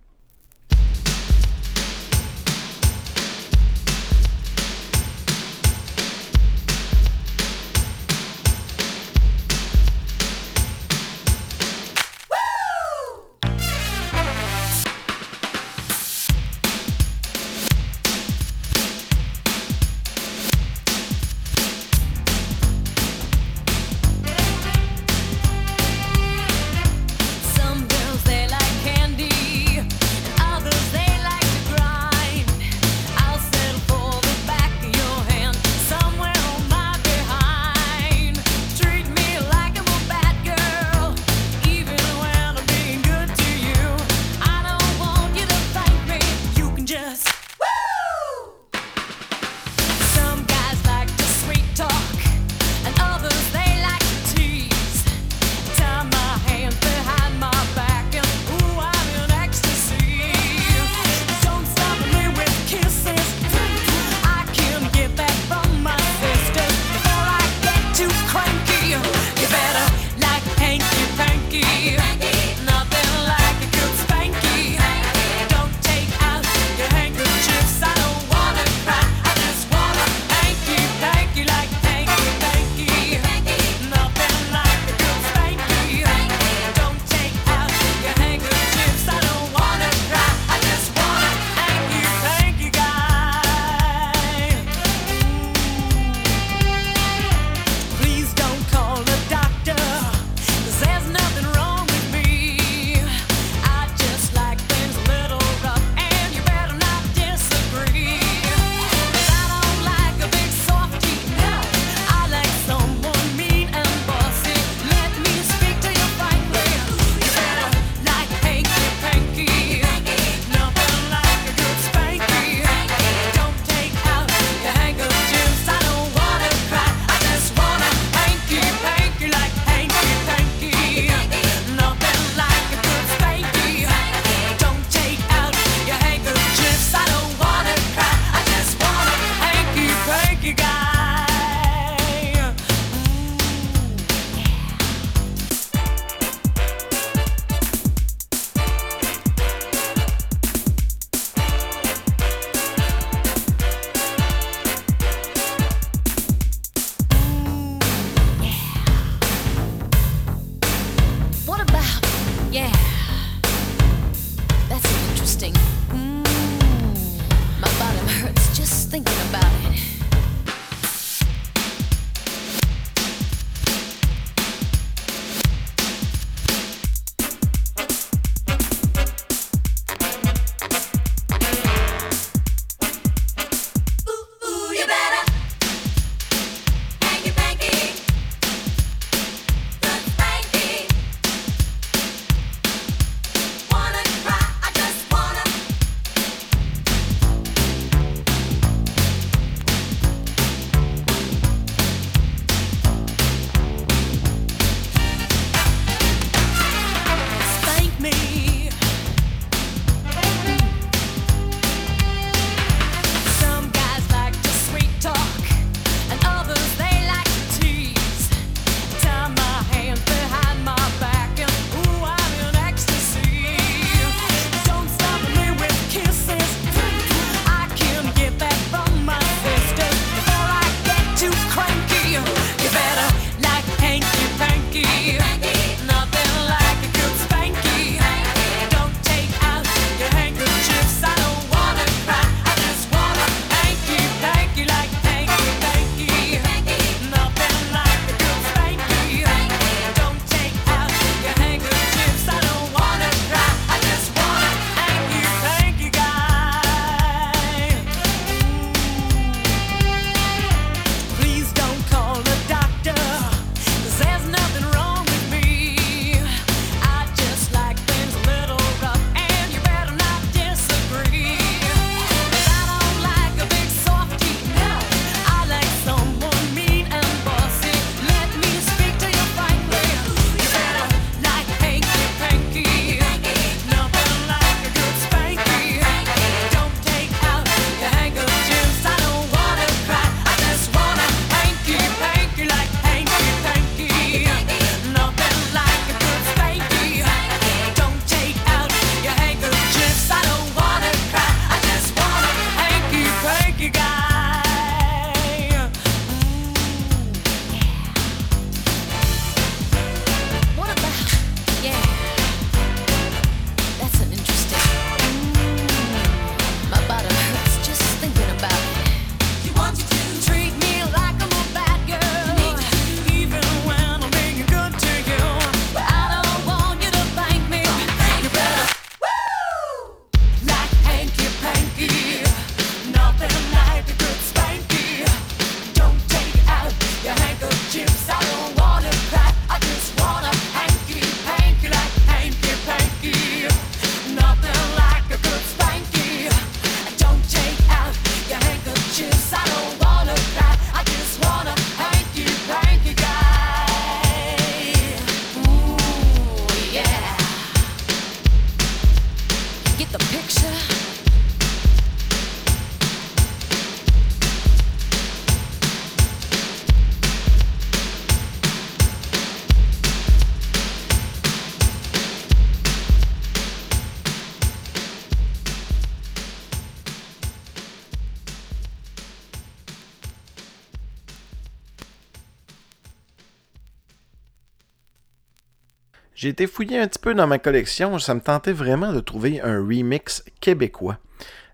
J'ai 386.24 386.30
été 386.30 386.48
fouillé 386.48 386.80
un 386.80 386.88
petit 386.88 387.00
peu 387.00 387.14
dans 387.14 387.28
ma 387.28 387.38
collection. 387.38 388.00
Ça 388.00 388.16
me 388.16 388.22
tentait 388.22 388.54
vraiment 388.54 388.94
de 388.94 389.02
trouver 389.02 389.42
un 389.42 389.58
remix 389.60 390.24
québécois. 390.40 390.98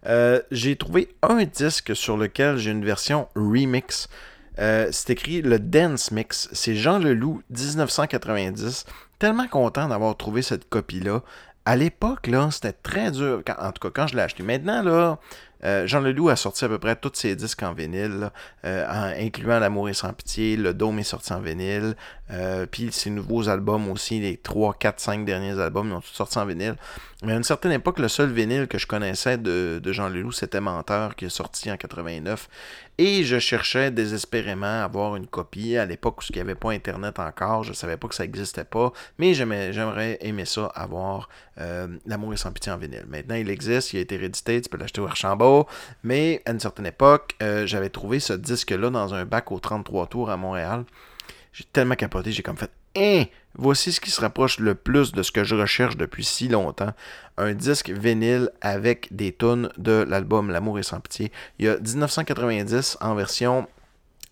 Euh, 0.06 0.44
j'ai 0.52 0.76
trouvé 0.76 1.10
un 1.24 1.44
disque 1.44 1.96
sur 1.96 2.18
lequel 2.18 2.58
j'ai 2.58 2.70
une 2.70 2.86
version 2.86 3.30
remix. 3.36 4.10
Euh, 4.60 4.90
c'est 4.92 5.10
écrit 5.10 5.42
le 5.42 5.58
Dance 5.58 6.12
Mix. 6.12 6.50
C'est 6.52 6.76
Jean 6.76 7.00
Leloup 7.00 7.42
1990. 7.50 8.86
Tellement 9.18 9.48
content 9.48 9.88
d'avoir 9.88 10.16
trouvé 10.16 10.44
cette 10.44 10.70
copie-là. 10.70 11.24
À 11.66 11.76
l'époque, 11.76 12.28
là, 12.28 12.50
c'était 12.52 12.74
très 12.74 13.10
dur. 13.10 13.42
En 13.58 13.72
tout 13.72 13.90
cas, 13.90 14.02
quand 14.04 14.06
je 14.06 14.18
l'ai 14.18 14.22
acheté. 14.22 14.44
Maintenant, 14.44 14.84
là, 14.84 15.18
euh, 15.64 15.86
Jean 15.88 16.00
Leloup 16.02 16.30
a 16.30 16.36
sorti 16.36 16.66
à 16.66 16.70
peu 16.70 16.80
près 16.80 16.96
tous 16.96 17.12
ses 17.14 17.36
disques 17.36 17.64
en 17.64 17.74
vinyle, 17.74 18.30
euh, 18.66 18.86
en- 18.88 19.26
incluant 19.26 19.60
L'amour 19.60 19.90
est 19.90 19.94
sans 19.94 20.14
pitié, 20.14 20.56
Le 20.56 20.74
Dôme 20.74 21.00
est 21.00 21.04
sorti 21.04 21.34
en 21.34 21.40
vinyle, 21.42 21.96
euh, 22.32 22.66
puis 22.66 22.92
ses 22.92 23.10
nouveaux 23.10 23.50
albums 23.50 23.90
aussi, 23.90 24.20
les 24.20 24.38
3, 24.38 24.76
4, 24.80 25.00
5 25.00 25.26
derniers 25.26 25.60
albums, 25.60 25.90
ils 25.90 25.94
ont 25.94 26.02
tous 26.02 26.14
sorti 26.14 26.38
en 26.38 26.46
vinyle. 26.46 26.76
Mais 27.24 27.34
à 27.34 27.36
une 27.36 27.44
certaine 27.44 27.74
époque, 27.74 28.00
le 28.00 28.08
seul 28.08 28.32
vinyle 28.32 28.68
que 28.68 28.78
je 28.78 28.88
connaissais 28.88 29.38
de, 29.38 29.82
Jean 29.92 30.08
Leloup, 30.08 30.32
c'était 30.32 30.62
Menteur, 30.62 31.18
qui 31.18 31.26
est 31.26 31.30
sorti 31.30 31.70
en 31.70 31.76
89. 31.76 32.48
Et 32.98 33.24
je 33.24 33.40
cherchais 33.40 33.92
désespérément 33.92 34.82
à 34.82 34.84
avoir 34.84 35.16
une 35.18 35.28
copie. 35.28 35.76
À 35.76 35.86
l'époque 35.86 36.20
où 36.22 36.26
il 36.30 36.36
n'y 36.36 36.42
avait 36.42 36.56
pas 36.56 36.72
Internet 36.72 37.20
encore, 37.20 37.64
je 37.66 37.74
savais 37.74 37.98
pas 37.98 38.08
que 38.08 38.16
ça 38.16 38.24
n'existait 38.24 38.64
pas. 38.64 38.94
Mais 39.18 39.34
j'aimerais 39.34 40.18
aimer 40.22 40.46
ça, 40.46 40.68
avoir 40.76 41.28
L'amour 42.06 42.34
est 42.34 42.38
sans 42.38 42.54
pitié 42.54 42.72
en 42.72 42.78
vinyle. 42.78 43.04
Maintenant, 43.10 43.36
il 43.36 43.50
existe, 43.50 43.92
il 43.92 43.98
a 43.98 44.00
été 44.00 44.16
réédité, 44.16 44.62
tu 44.62 44.70
peux 44.70 44.78
l'acheter 44.78 45.02
au 45.02 45.06
Archambault. 45.08 45.49
Mais 46.04 46.42
à 46.46 46.52
une 46.52 46.60
certaine 46.60 46.86
époque, 46.86 47.36
euh, 47.42 47.66
j'avais 47.66 47.90
trouvé 47.90 48.20
ce 48.20 48.34
disque-là 48.34 48.90
dans 48.90 49.14
un 49.14 49.26
bac 49.26 49.52
au 49.52 49.60
33 49.60 50.08
tours 50.08 50.30
à 50.30 50.38
Montréal. 50.38 50.86
J'ai 51.54 51.66
tellement 51.66 51.96
capoté, 51.96 52.32
j'ai 52.32 52.44
comme 52.44 52.58
fait 52.58 52.72
Hein, 52.96 53.26
voici 53.56 53.92
ce 53.92 54.02
qui 54.02 54.10
se 54.10 54.20
rapproche 54.20 54.60
le 54.60 54.74
plus 54.74 55.12
de 55.12 55.22
ce 55.22 55.32
que 55.32 55.44
je 55.44 55.56
recherche 55.56 55.96
depuis 55.96 56.24
si 56.24 56.48
longtemps. 56.48 56.94
Un 57.38 57.54
disque 57.54 57.90
vinyle 57.90 58.50
avec 58.62 59.08
des 59.12 59.32
tonnes 59.32 59.70
de 59.78 60.06
l'album 60.08 60.50
L'amour 60.50 60.80
est 60.80 60.84
sans 60.84 61.00
pitié. 61.00 61.32
Il 61.60 61.66
y 61.66 61.70
a 61.70 61.78
1990 61.78 62.98
en 63.02 63.16
version 63.16 63.68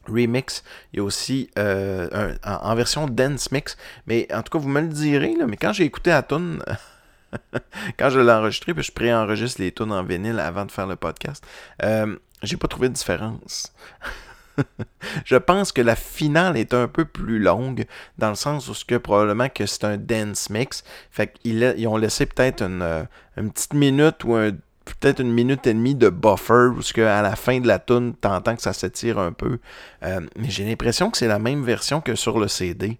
remix. 0.07 0.63
Il 0.91 0.97
y 0.97 0.99
a 0.99 1.03
aussi 1.03 1.49
euh, 1.59 2.35
en, 2.43 2.75
version 2.75 3.07
dance 3.07 3.51
mix. 3.51 3.77
Mais 4.07 4.27
en 4.33 4.41
tout 4.41 4.51
cas, 4.51 4.59
vous 4.59 4.69
me 4.69 4.81
le 4.81 4.87
direz, 4.87 5.35
mais 5.47 5.57
quand 5.57 5.73
j'ai 5.73 5.83
écouté 5.83 6.09
la 6.09 6.23
tune, 6.23 6.63
quand 7.99 8.09
je 8.09 8.19
l'ai 8.19 8.31
enregistré, 8.31 8.73
puis 8.73 8.83
je 8.83 8.91
préenregistre 8.91 9.61
les 9.61 9.71
tunes 9.71 9.91
en 9.91 10.03
vinyle 10.03 10.39
avant 10.39 10.65
de 10.65 10.71
faire 10.71 10.87
le 10.87 10.95
podcast, 10.95 11.45
euh, 11.83 12.15
j'ai 12.43 12.57
pas 12.57 12.67
trouvé 12.67 12.89
de 12.89 12.93
différence. 12.93 13.73
je 15.25 15.35
pense 15.35 15.71
que 15.71 15.81
la 15.81 15.95
finale 15.95 16.57
est 16.57 16.73
un 16.73 16.87
peu 16.87 17.05
plus 17.05 17.39
longue, 17.39 17.85
dans 18.17 18.29
le 18.29 18.35
sens 18.35 18.67
où 18.67 18.73
ce 18.73 18.85
que 18.85 18.95
probablement 18.95 19.49
que 19.49 19.65
c'est 19.65 19.83
un 19.83 19.97
dance 19.97 20.49
mix. 20.49 20.83
Fait 21.11 21.27
qu'ils 21.27 21.87
ont 21.87 21.97
laissé 21.97 22.25
peut-être 22.25 22.63
une, 22.63 22.81
euh, 22.81 23.03
petite 23.35 23.73
minute 23.73 24.23
ou 24.23 24.37
peut-être 24.99 25.19
une 25.19 25.31
minute 25.31 25.67
et 25.67 25.73
demie 25.73 25.95
de 25.95 26.09
buffer, 26.09 26.71
où 26.75 26.81
ce 26.81 26.93
que 26.93 27.01
à 27.01 27.21
la 27.21 27.35
fin 27.35 27.59
de 27.59 27.67
la 27.67 27.79
tune, 27.79 28.13
t'entends 28.15 28.55
que 28.55 28.61
ça 28.61 28.73
s'étire 28.73 29.19
un 29.19 29.31
peu. 29.31 29.59
Euh, 30.03 30.21
mais 30.37 30.49
j'ai 30.49 30.65
l'impression 30.65 31.11
que 31.11 31.17
c'est 31.17 31.27
la 31.27 31.39
même 31.39 31.63
version 31.63 32.01
que 32.01 32.15
sur 32.15 32.39
le 32.39 32.47
CD. 32.47 32.97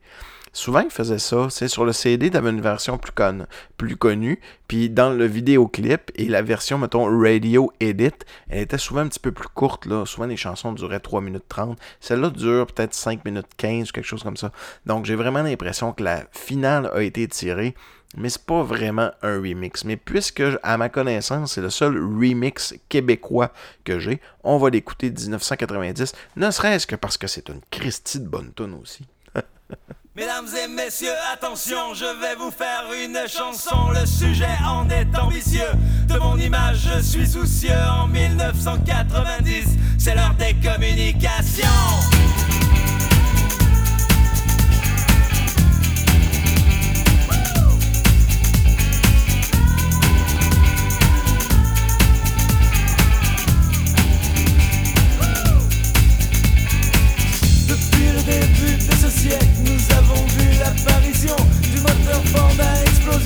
Souvent, 0.58 0.80
ils 0.80 0.90
faisaient 0.90 1.20
ça. 1.20 1.52
C'est 1.52 1.68
sur 1.68 1.86
le 1.86 1.94
CD, 1.94 2.32
tu 2.32 2.38
une 2.38 2.62
version 2.62 2.98
plus, 2.98 3.96
connue. 3.96 4.40
Puis 4.68 4.90
dans 4.90 5.12
le 5.12 5.26
vidéoclip 5.26 6.12
et 6.16 6.26
la 6.26 6.42
version, 6.42 6.80
mettons, 6.80 7.06
Radio 7.06 7.72
Edit, 7.80 8.26
elle 8.50 8.62
était 8.62 8.80
souvent 8.80 9.02
un 9.02 9.08
petit 9.08 9.20
peu 9.20 9.32
plus 9.32 9.50
courte. 9.50 9.86
Là. 9.86 10.08
Souvent, 10.08 10.26
les 10.26 10.36
chansons 10.36 10.72
duraient 10.72 11.00
3 11.00 11.22
minutes 11.22 11.48
30. 11.48 11.78
Celle-là 12.00 12.32
dure 12.32 12.66
peut-être 12.66 12.96
5 12.96 13.24
minutes 13.24 13.46
15 13.58 13.90
ou 13.90 13.92
quelque 13.92 14.08
chose 14.08 14.24
comme 14.24 14.36
ça. 14.36 14.52
Donc, 14.88 15.06
j'ai 15.06 15.14
vraiment 15.14 15.44
l'impression 15.44 15.94
que 15.94 16.02
la 16.02 16.24
finale 16.32 16.90
a 16.92 17.04
été 17.04 17.28
tirée. 17.28 17.76
Mais 18.16 18.30
c'est 18.30 18.44
pas 18.44 18.64
vraiment 18.64 19.12
un 19.22 19.36
remix. 19.36 19.86
Mais 19.86 19.96
puisque, 19.96 20.42
à 20.64 20.78
ma 20.78 20.90
connaissance, 20.90 21.54
c'est 21.54 21.62
le 21.62 21.70
seul 21.70 22.00
remix 22.00 22.74
québécois 22.90 23.54
que 23.84 24.00
j'ai, 24.00 24.20
on 24.44 24.58
va 24.58 24.72
l'écouter 24.72 25.12
de 25.12 25.22
1990, 25.22 26.14
ne 26.36 26.50
serait-ce 26.50 26.88
que 26.88 26.96
parce 26.96 27.20
que 27.20 27.28
c'est 27.28 27.48
une 27.50 27.62
Christie 27.70 28.22
de 28.22 28.28
bonne 28.28 28.52
tune 28.56 28.74
aussi. 28.82 29.06
Mesdames 30.18 30.48
et 30.64 30.68
messieurs, 30.68 31.14
attention, 31.32 31.94
je 31.94 32.06
vais 32.06 32.34
vous 32.34 32.50
faire 32.50 32.86
une 32.92 33.20
chanson. 33.28 33.92
Le 33.92 34.04
sujet 34.08 34.50
en 34.66 34.90
est 34.90 35.16
ambitieux. 35.16 35.70
De 36.08 36.18
mon 36.18 36.36
image, 36.40 36.90
je 36.92 37.04
suis 37.04 37.28
soucieux. 37.28 37.70
En 38.02 38.08
1990, 38.08 39.78
c'est 40.00 40.16
l'heure 40.16 40.34
des 40.40 40.56
communications. 40.56 42.17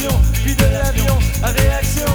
Explosion, 0.02 0.22
puis 0.44 0.56
de 0.56 0.64
l'avion 0.64 1.20
à 1.44 1.48
réaction. 1.48 2.06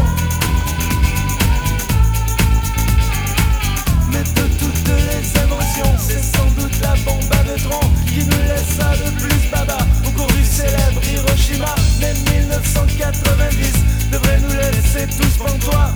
Mais 4.10 4.22
de 4.22 4.48
toutes 4.58 4.88
les 4.88 5.40
inventions, 5.40 5.94
c'est 5.98 6.22
sans 6.22 6.46
doute 6.60 6.80
la 6.80 6.94
bombe 7.04 7.24
à 7.32 7.42
neutrons 7.44 7.90
qui 8.06 8.24
nous 8.24 8.42
laissa 8.48 8.92
le 9.04 9.10
plus 9.20 9.50
baba 9.50 9.78
au 10.06 10.10
cours 10.10 10.32
du 10.32 10.44
célèbre 10.44 11.00
Hiroshima. 11.12 11.74
Mais 12.00 12.14
1990 12.38 13.72
devrait 14.12 14.40
nous 14.40 14.56
laisser 14.56 15.06
tous 15.16 15.36
pantois, 15.38 15.94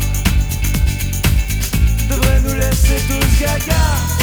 devrait 2.09 2.40
nous 2.40 2.55
laisser 2.55 3.00
tous 3.09 3.40
gaga. 3.40 4.19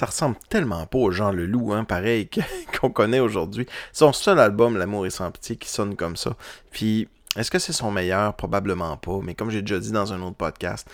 Ça 0.00 0.06
ressemble 0.06 0.36
tellement 0.48 0.86
pas 0.86 0.96
au 0.96 1.10
Jean 1.10 1.30
Leloup, 1.30 1.74
hein, 1.74 1.84
pareil, 1.84 2.30
qu'on 2.80 2.88
connaît 2.88 3.20
aujourd'hui. 3.20 3.66
Son 3.92 4.14
seul 4.14 4.38
album, 4.38 4.78
L'amour 4.78 5.04
est 5.04 5.10
sans 5.10 5.30
pitié, 5.30 5.56
qui 5.56 5.68
sonne 5.68 5.94
comme 5.94 6.16
ça. 6.16 6.36
Puis, 6.70 7.06
est-ce 7.36 7.50
que 7.50 7.58
c'est 7.58 7.74
son 7.74 7.90
meilleur? 7.90 8.34
Probablement 8.34 8.96
pas. 8.96 9.18
Mais 9.22 9.34
comme 9.34 9.50
j'ai 9.50 9.60
déjà 9.60 9.78
dit 9.78 9.92
dans 9.92 10.10
un 10.14 10.22
autre 10.22 10.38
podcast, 10.38 10.88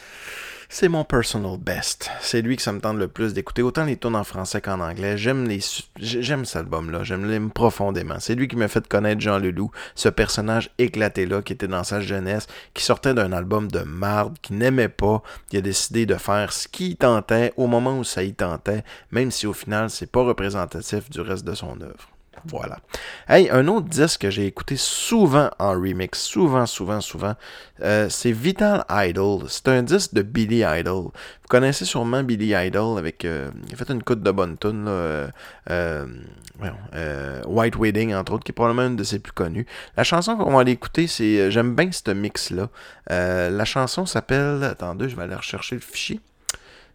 c'est 0.68 0.88
mon 0.88 1.04
personal 1.04 1.58
best. 1.58 2.10
C'est 2.20 2.42
lui 2.42 2.56
que 2.56 2.62
ça 2.62 2.72
me 2.72 2.80
tente 2.80 2.96
le 2.98 3.08
plus 3.08 3.34
d'écouter, 3.34 3.62
autant 3.62 3.84
les 3.84 3.96
tunes 3.96 4.16
en 4.16 4.24
français 4.24 4.60
qu'en 4.60 4.80
anglais. 4.80 5.16
J'aime 5.16 5.46
les, 5.46 5.60
j'aime 5.96 6.44
cet 6.44 6.56
album-là, 6.56 7.04
j'aime 7.04 7.28
l'aime 7.28 7.50
profondément. 7.50 8.16
C'est 8.18 8.34
lui 8.34 8.48
qui 8.48 8.56
m'a 8.56 8.68
fait 8.68 8.86
connaître 8.86 9.20
Jean 9.20 9.38
Leloup, 9.38 9.70
ce 9.94 10.08
personnage 10.08 10.70
éclaté-là 10.78 11.42
qui 11.42 11.52
était 11.52 11.68
dans 11.68 11.84
sa 11.84 12.00
jeunesse, 12.00 12.46
qui 12.74 12.82
sortait 12.82 13.14
d'un 13.14 13.32
album 13.32 13.70
de 13.70 13.80
marde, 13.80 14.36
qui 14.42 14.54
n'aimait 14.54 14.88
pas, 14.88 15.22
qui 15.48 15.56
a 15.56 15.60
décidé 15.60 16.06
de 16.06 16.14
faire 16.14 16.52
ce 16.52 16.68
qu'il 16.68 16.96
tentait 16.96 17.52
au 17.56 17.66
moment 17.66 17.98
où 17.98 18.04
ça 18.04 18.22
y 18.22 18.34
tentait, 18.34 18.84
même 19.10 19.30
si 19.30 19.46
au 19.46 19.52
final 19.52 19.90
c'est 19.90 20.10
pas 20.10 20.22
représentatif 20.22 21.10
du 21.10 21.20
reste 21.20 21.44
de 21.44 21.54
son 21.54 21.80
œuvre. 21.80 22.15
Voilà. 22.48 22.78
Hey, 23.28 23.50
un 23.50 23.66
autre 23.68 23.88
disque 23.88 24.22
que 24.22 24.30
j'ai 24.30 24.46
écouté 24.46 24.76
souvent 24.76 25.50
en 25.58 25.72
remix, 25.72 26.18
souvent, 26.18 26.66
souvent, 26.66 27.00
souvent, 27.00 27.34
euh, 27.82 28.08
c'est 28.08 28.32
Vital 28.32 28.84
Idol. 28.88 29.44
C'est 29.48 29.68
un 29.68 29.82
disque 29.82 30.14
de 30.14 30.22
Billy 30.22 30.62
Idol. 30.64 31.04
Vous 31.04 31.48
connaissez 31.48 31.84
sûrement 31.84 32.22
Billy 32.22 32.54
Idol 32.54 32.98
avec. 32.98 33.24
euh, 33.24 33.50
il 33.68 33.74
a 33.74 33.76
fait 33.76 33.90
une 33.90 34.02
coupe 34.02 34.22
de 34.22 34.30
bonnes 34.30 34.56
tunes, 34.58 34.84
là. 34.84 34.90
euh, 35.70 36.06
euh, 36.94 37.42
White 37.46 37.76
Wedding, 37.76 38.14
entre 38.14 38.32
autres, 38.32 38.44
qui 38.44 38.52
est 38.52 38.54
probablement 38.54 38.86
une 38.88 38.96
de 38.96 39.04
ses 39.04 39.18
plus 39.18 39.32
connues. 39.32 39.66
La 39.96 40.04
chanson 40.04 40.36
qu'on 40.36 40.52
va 40.52 40.60
aller 40.60 40.72
écouter, 40.72 41.06
c'est. 41.06 41.50
J'aime 41.50 41.74
bien 41.74 41.90
ce 41.90 42.10
mix-là. 42.10 42.68
La 43.08 43.64
chanson 43.64 44.06
s'appelle. 44.06 44.62
Attendez, 44.62 45.08
je 45.08 45.16
vais 45.16 45.24
aller 45.24 45.34
rechercher 45.34 45.74
le 45.74 45.80
fichier. 45.80 46.20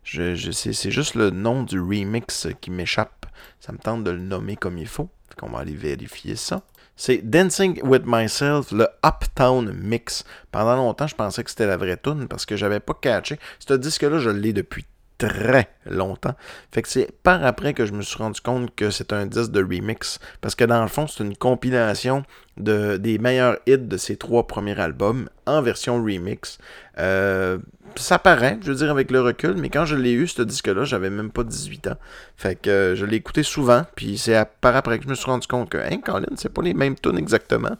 Je, 0.03 0.51
c'est 0.51 0.91
juste 0.91 1.15
le 1.15 1.29
nom 1.29 1.63
du 1.63 1.79
remix 1.79 2.47
qui 2.59 2.71
m'échappe. 2.71 3.25
Ça 3.59 3.71
me 3.71 3.77
tente 3.77 4.03
de 4.03 4.11
le 4.11 4.17
nommer 4.17 4.55
comme 4.55 4.77
il 4.79 4.87
faut. 4.87 5.09
Qu'on 5.37 5.49
va 5.49 5.59
aller 5.59 5.75
vérifier 5.75 6.35
ça. 6.35 6.61
C'est 6.95 7.17
Dancing 7.17 7.81
with 7.83 8.03
Myself, 8.05 8.71
le 8.71 8.87
Uptown 9.05 9.73
Mix. 9.73 10.23
Pendant 10.51 10.75
longtemps, 10.75 11.07
je 11.07 11.15
pensais 11.15 11.43
que 11.43 11.49
c'était 11.49 11.65
la 11.65 11.77
vraie 11.77 11.97
tune 11.97 12.27
parce 12.27 12.45
que 12.45 12.55
j'avais 12.55 12.79
pas 12.79 12.93
catché. 12.93 13.39
Ce 13.59 13.73
disque-là, 13.73 14.19
je 14.19 14.29
l'ai 14.29 14.53
depuis 14.53 14.85
très 15.17 15.69
longtemps. 15.85 16.35
Fait 16.71 16.81
que 16.81 16.89
c'est 16.89 17.11
par 17.23 17.45
après 17.45 17.73
que 17.73 17.85
je 17.85 17.91
me 17.91 18.01
suis 18.01 18.17
rendu 18.17 18.41
compte 18.41 18.73
que 18.75 18.89
c'est 18.89 19.13
un 19.13 19.25
disque 19.25 19.51
de 19.51 19.61
remix. 19.61 20.19
Parce 20.41 20.55
que 20.55 20.63
dans 20.63 20.81
le 20.81 20.87
fond, 20.87 21.07
c'est 21.07 21.23
une 21.23 21.37
compilation 21.37 22.23
de, 22.57 22.97
des 22.97 23.17
meilleurs 23.17 23.57
hits 23.67 23.77
de 23.77 23.97
ses 23.97 24.17
trois 24.17 24.47
premiers 24.47 24.79
albums 24.79 25.29
en 25.45 25.61
version 25.61 26.03
remix. 26.03 26.57
Euh, 26.97 27.59
ça 27.95 28.19
paraît, 28.19 28.57
je 28.61 28.71
veux 28.71 28.77
dire, 28.77 28.91
avec 28.91 29.11
le 29.11 29.21
recul, 29.21 29.55
mais 29.55 29.69
quand 29.69 29.85
je 29.85 29.95
l'ai 29.95 30.11
eu, 30.11 30.27
ce 30.27 30.41
disque-là, 30.41 30.83
j'avais 30.83 31.09
même 31.09 31.31
pas 31.31 31.43
18 31.43 31.87
ans. 31.87 31.97
Fait 32.35 32.55
que 32.55 32.69
euh, 32.69 32.95
je 32.95 33.05
l'ai 33.05 33.17
écouté 33.17 33.43
souvent, 33.43 33.85
puis 33.95 34.17
c'est 34.17 34.43
par 34.61 34.75
après 34.75 34.97
que 34.97 35.05
je 35.05 35.09
me 35.09 35.15
suis 35.15 35.25
rendu 35.25 35.47
compte 35.47 35.69
que, 35.69 35.77
hein, 35.77 35.99
Colin, 36.03 36.27
c'est 36.35 36.53
pas 36.53 36.61
les 36.61 36.73
mêmes 36.73 36.95
tunes 36.95 37.17
exactement. 37.17 37.75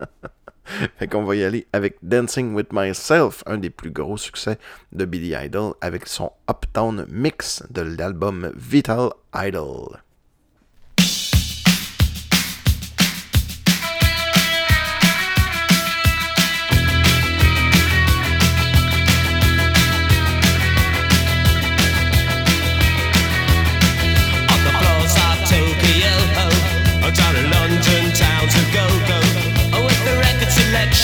fait 0.98 1.08
qu'on 1.08 1.24
va 1.24 1.36
y 1.36 1.44
aller 1.44 1.66
avec 1.72 1.96
Dancing 2.02 2.54
with 2.54 2.72
Myself, 2.72 3.42
un 3.46 3.58
des 3.58 3.70
plus 3.70 3.90
gros 3.90 4.16
succès 4.16 4.58
de 4.92 5.04
Billy 5.04 5.34
Idol, 5.34 5.74
avec 5.80 6.06
son 6.06 6.32
Uptown 6.48 7.06
Mix 7.08 7.62
de 7.70 7.82
l'album 7.82 8.52
Vital 8.56 9.10
Idol. 9.34 10.00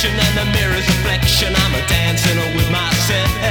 And 0.05 0.36
the 0.36 0.44
mirror's 0.53 0.86
reflection, 0.86 1.55
I'm 1.57 1.74
a 1.74 1.86
dancing 1.88 2.36
with 2.55 2.70
myself. 2.70 3.45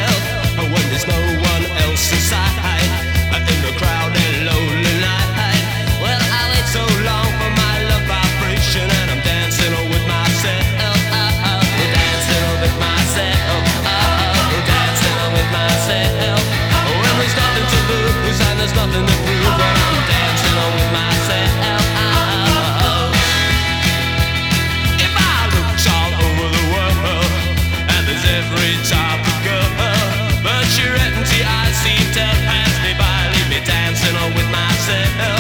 Myself. 34.88 35.35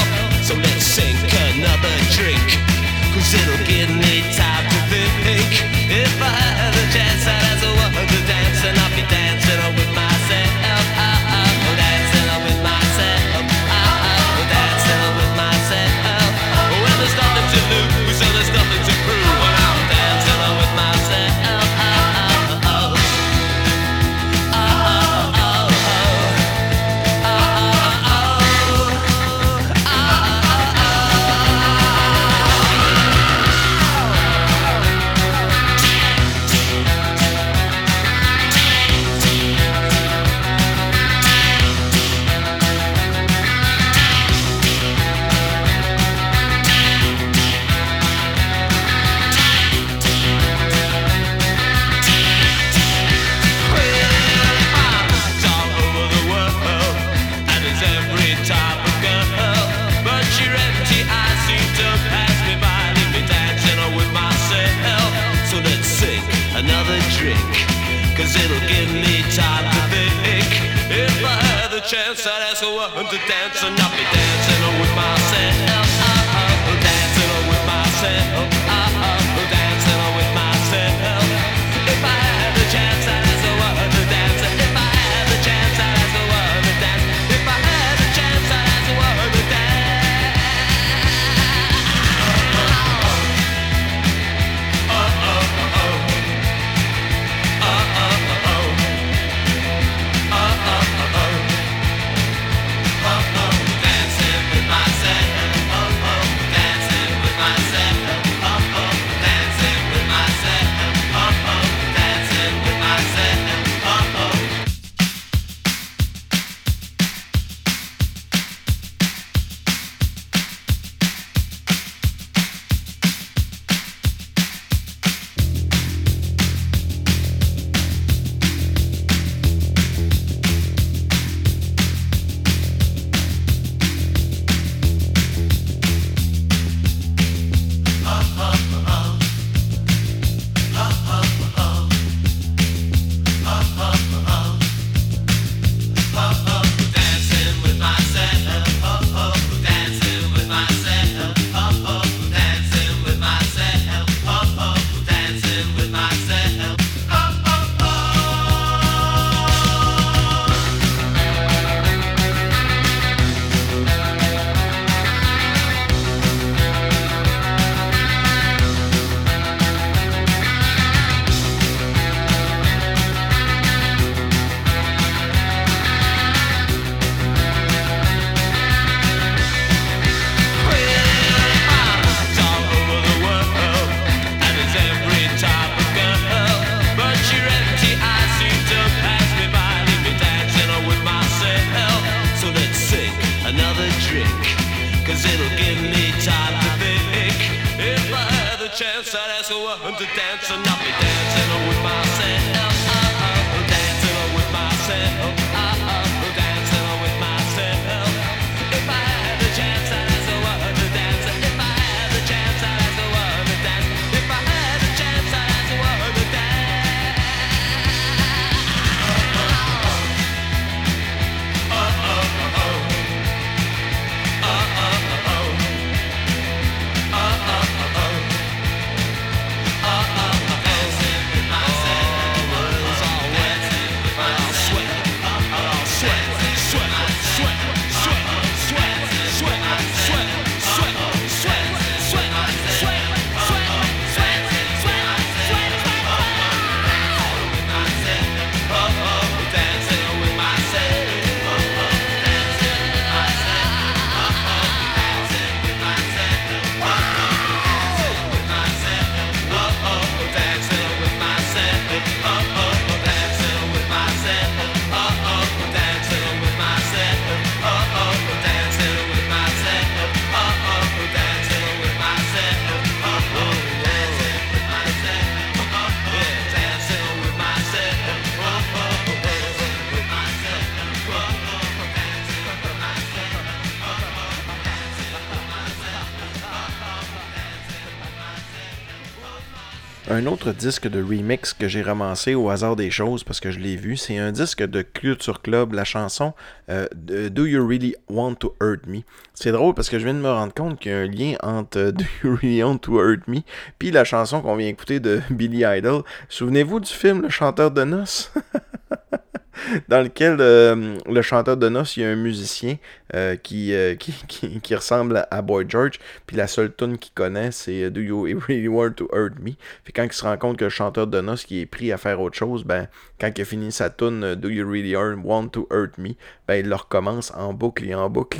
Un 290.15 290.27
autre 290.27 290.53
disque 290.53 290.87
de 290.87 291.03
remix 291.03 291.53
que 291.53 291.67
j'ai 291.67 291.81
ramassé 291.81 292.35
au 292.35 292.49
hasard 292.49 292.77
des 292.77 292.89
choses 292.89 293.25
parce 293.25 293.41
que 293.41 293.51
je 293.51 293.59
l'ai 293.59 293.75
vu, 293.75 293.97
c'est 293.97 294.17
un 294.17 294.31
disque 294.31 294.63
de 294.63 294.81
Culture 294.81 295.41
Club, 295.41 295.73
la 295.73 295.83
chanson 295.83 296.33
euh, 296.69 296.87
Do 296.95 297.45
You 297.45 297.67
Really 297.67 297.97
Want 298.07 298.35
to 298.35 298.55
Hurt 298.61 298.87
Me? 298.87 299.01
C'est 299.33 299.51
drôle 299.51 299.73
parce 299.73 299.89
que 299.89 299.99
je 299.99 300.05
viens 300.05 300.13
de 300.13 300.19
me 300.19 300.31
rendre 300.31 300.53
compte 300.53 300.79
qu'il 300.79 300.93
y 300.93 300.95
a 300.95 300.99
un 300.99 301.05
lien 301.05 301.35
entre 301.43 301.79
euh, 301.79 301.91
Do 301.91 302.05
You 302.23 302.37
Really 302.41 302.63
Want 302.63 302.77
to 302.77 302.97
Hurt 302.97 303.27
Me 303.27 303.41
puis 303.77 303.91
la 303.91 304.05
chanson 304.05 304.41
qu'on 304.41 304.55
vient 304.55 304.69
écouter 304.69 305.01
de 305.01 305.19
Billy 305.31 305.65
Idol. 305.65 306.03
Souvenez-vous 306.29 306.79
du 306.79 306.89
film 306.89 307.21
Le 307.21 307.29
chanteur 307.29 307.71
de 307.71 307.83
noces? 307.83 308.31
dans 309.87 310.01
lequel 310.01 310.37
euh, 310.39 310.97
le 311.05 311.21
chanteur 311.21 311.57
de 311.57 311.69
noces, 311.69 311.97
il 311.97 312.03
y 312.03 312.05
a 312.05 312.09
un 312.09 312.15
musicien 312.15 312.77
euh, 313.13 313.35
qui, 313.35 313.73
euh, 313.73 313.95
qui, 313.99 314.13
qui, 314.27 314.59
qui 314.59 314.75
ressemble 314.75 315.27
à 315.31 315.41
Boy 315.41 315.65
George, 315.67 315.99
puis 316.25 316.37
la 316.37 316.47
seule 316.47 316.73
tune 316.75 316.97
qu'il 316.97 317.13
connaît, 317.13 317.51
c'est 317.51 317.89
Do 317.89 318.01
You 318.01 318.23
Really 318.47 318.67
Want 318.67 318.93
to 318.93 319.09
Hurt 319.13 319.39
Me? 319.39 319.51
Puis 319.83 319.93
quand 319.93 320.03
il 320.03 320.13
se 320.13 320.23
rend 320.23 320.37
compte 320.37 320.57
que 320.57 320.65
le 320.65 320.69
chanteur 320.69 321.07
de 321.07 321.21
noces 321.21 321.45
qui 321.45 321.61
est 321.61 321.65
pris 321.65 321.91
à 321.91 321.97
faire 321.97 322.21
autre 322.21 322.37
chose, 322.37 322.63
ben, 322.63 322.87
quand 323.19 323.31
il 323.35 323.41
a 323.41 323.45
fini 323.45 323.71
sa 323.71 323.89
tune 323.89 324.35
Do 324.35 324.49
You 324.49 324.67
Really 324.69 324.95
Want 324.95 325.49
to 325.49 325.67
Hurt 325.71 325.97
Me? 325.97 326.11
Ben, 326.47 326.55
il 326.55 326.69
le 326.69 326.75
recommence 326.75 327.31
en 327.35 327.53
boucle 327.53 327.85
et 327.85 327.95
en 327.95 328.09
boucle. 328.09 328.39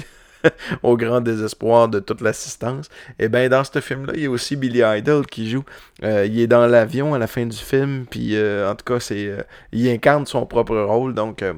au 0.84 0.98
grand 0.98 1.22
désespoir 1.22 1.88
de 1.88 2.00
toute 2.00 2.22
l'assistance. 2.22 2.90
Et 3.20 3.30
bien, 3.30 3.50
dans 3.50 3.64
ce 3.64 3.80
film-là, 3.80 4.14
il 4.16 4.24
y 4.24 4.26
a 4.26 4.30
aussi 4.30 4.56
Billy 4.56 4.82
Idol 4.84 5.26
qui 5.26 5.50
joue. 5.50 5.64
Euh, 6.04 6.26
il 6.26 6.40
est 6.40 6.48
dans 6.48 6.66
l'avion 6.68 7.14
à 7.14 7.20
la 7.20 7.28
fin 7.28 7.46
du 7.46 7.58
film, 7.58 8.06
puis 8.10 8.36
euh, 8.36 8.70
en 8.70 8.76
tout 8.76 8.86
cas, 8.86 9.00
c'est 9.00 9.28
euh, 9.28 9.42
il 9.72 9.90
incarne 9.90 10.26
son 10.26 10.46
propre 10.46 10.78
rôle, 10.78 11.14
donc 11.14 11.42
euh, 11.42 11.54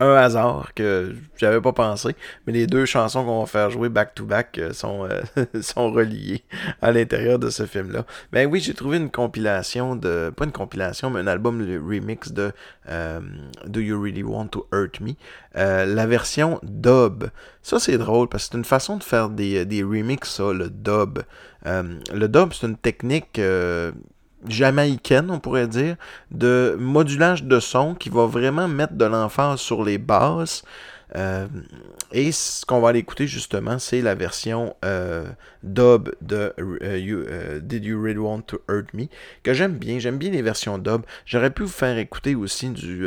un 0.00 0.14
hasard 0.14 0.72
que 0.74 1.14
j'avais 1.36 1.60
pas 1.60 1.72
pensé, 1.72 2.16
mais 2.46 2.54
les 2.54 2.66
deux 2.66 2.86
chansons 2.86 3.24
qu'on 3.24 3.40
va 3.40 3.46
faire 3.46 3.70
jouer 3.70 3.90
back-to-back 3.90 4.58
euh, 4.58 4.72
sont, 4.72 5.06
euh, 5.06 5.44
sont 5.60 5.92
reliées 5.92 6.42
à 6.80 6.90
l'intérieur 6.90 7.38
de 7.38 7.50
ce 7.50 7.66
film-là. 7.66 8.06
Ben 8.32 8.48
oui, 8.50 8.60
j'ai 8.60 8.72
trouvé 8.72 8.96
une 8.96 9.10
compilation 9.10 9.96
de, 9.96 10.32
pas 10.34 10.46
une 10.46 10.52
compilation, 10.52 11.10
mais 11.10 11.20
un 11.20 11.26
album 11.26 11.60
remix 11.60 12.32
de 12.32 12.52
euh, 12.88 13.20
Do 13.66 13.80
You 13.80 14.00
Really 14.00 14.22
Want 14.22 14.48
to 14.48 14.66
Hurt 14.72 15.00
Me? 15.00 15.12
La 15.54 16.06
version 16.06 16.58
dub. 16.62 17.24
Ça, 17.62 17.78
c'est 17.78 17.98
drôle 17.98 18.28
parce 18.28 18.44
que 18.44 18.52
c'est 18.52 18.58
une 18.58 18.64
façon 18.64 18.96
de 18.96 19.04
faire 19.04 19.28
des, 19.28 19.66
des 19.66 19.84
ça, 20.22 20.52
le 20.52 20.70
dub. 20.70 21.18
Le 21.64 22.26
dub, 22.26 22.52
c'est 22.52 22.66
une 22.66 22.76
technique 22.76 23.38
jamaïcaine, 24.48 25.30
on 25.30 25.38
pourrait 25.38 25.68
dire, 25.68 25.96
de 26.30 26.76
modulage 26.78 27.44
de 27.44 27.60
son 27.60 27.94
qui 27.94 28.08
va 28.08 28.26
vraiment 28.26 28.68
mettre 28.68 28.94
de 28.94 29.04
l'emphase 29.04 29.60
sur 29.60 29.84
les 29.84 29.98
basses. 29.98 30.62
Euh, 31.16 31.46
et 32.12 32.32
ce 32.32 32.64
qu'on 32.64 32.80
va 32.80 32.90
aller 32.90 33.00
écouter 33.00 33.26
justement, 33.26 33.78
c'est 33.78 34.00
la 34.00 34.14
version 34.14 34.76
euh, 34.84 35.26
dub 35.62 36.10
de 36.20 36.52
euh, 36.58 37.60
Did 37.60 37.84
You 37.84 38.00
Really 38.00 38.18
Want 38.18 38.42
to 38.42 38.60
Hurt 38.68 38.92
Me 38.94 39.06
que 39.42 39.54
j'aime 39.54 39.76
bien. 39.76 39.98
J'aime 39.98 40.18
bien 40.18 40.30
les 40.30 40.42
versions 40.42 40.78
dub. 40.78 41.02
J'aurais 41.26 41.50
pu 41.50 41.62
vous 41.62 41.68
faire 41.68 41.98
écouter 41.98 42.34
aussi 42.34 42.70
du 42.70 43.06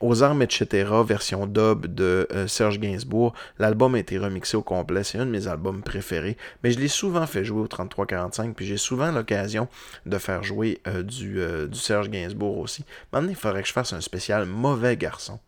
Aux 0.00 0.22
armes, 0.22 0.42
etc. 0.42 0.88
version 1.06 1.46
dub 1.46 1.86
de 1.86 2.28
Serge 2.46 2.78
Gainsbourg. 2.80 3.34
L'album 3.58 3.94
a 3.94 3.98
été 3.98 4.18
remixé 4.18 4.56
au 4.56 4.62
complet. 4.62 5.04
C'est 5.04 5.18
un 5.18 5.26
de 5.26 5.30
mes 5.30 5.46
albums 5.46 5.82
préférés. 5.82 6.36
Mais 6.62 6.70
je 6.70 6.78
l'ai 6.78 6.88
souvent 6.88 7.26
fait 7.26 7.44
jouer 7.44 7.62
au 7.62 7.68
3345. 7.68 8.54
Puis 8.54 8.66
j'ai 8.66 8.76
souvent 8.76 9.10
l'occasion 9.10 9.68
de 10.06 10.18
faire 10.18 10.42
jouer 10.42 10.80
du, 11.04 11.40
du 11.68 11.78
Serge 11.78 12.10
Gainsbourg 12.10 12.58
aussi. 12.58 12.84
Maintenant, 13.12 13.30
il 13.30 13.36
faudrait 13.36 13.62
que 13.62 13.68
je 13.68 13.72
fasse 13.72 13.92
un 13.92 14.00
spécial 14.00 14.46
mauvais 14.46 14.96
garçon. 14.96 15.38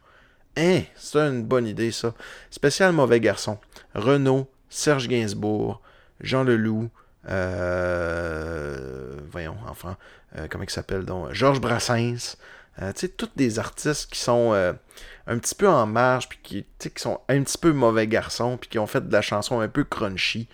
Hein, 0.56 0.82
c'est 0.96 1.18
une 1.18 1.44
bonne 1.44 1.66
idée, 1.66 1.92
ça. 1.92 2.14
Spécial 2.50 2.92
mauvais 2.92 3.20
garçon. 3.20 3.58
Renaud, 3.94 4.48
Serge 4.68 5.08
Gainsbourg, 5.08 5.80
Jean 6.20 6.44
Leloup, 6.44 6.90
euh, 7.28 9.16
voyons, 9.30 9.56
enfin, 9.68 9.96
euh, 10.36 10.46
comment 10.50 10.64
il 10.64 10.70
s'appelle 10.70 11.04
donc, 11.04 11.32
Georges 11.32 11.60
Brassens. 11.60 12.36
Euh, 12.80 12.92
tu 12.92 13.00
sais, 13.00 13.08
tous 13.08 13.30
des 13.36 13.58
artistes 13.58 14.10
qui 14.10 14.18
sont 14.18 14.52
un 14.54 15.38
petit 15.38 15.54
peu 15.54 15.68
en 15.68 15.86
marge, 15.86 16.28
puis 16.28 16.38
qui, 16.42 16.66
qui 16.78 17.02
sont 17.02 17.20
un 17.28 17.42
petit 17.42 17.58
peu 17.58 17.72
mauvais 17.72 18.06
garçons, 18.06 18.56
puis 18.56 18.68
qui 18.70 18.78
ont 18.78 18.86
fait 18.86 19.06
de 19.06 19.12
la 19.12 19.22
chanson 19.22 19.60
un 19.60 19.68
peu 19.68 19.84
crunchy. 19.84 20.48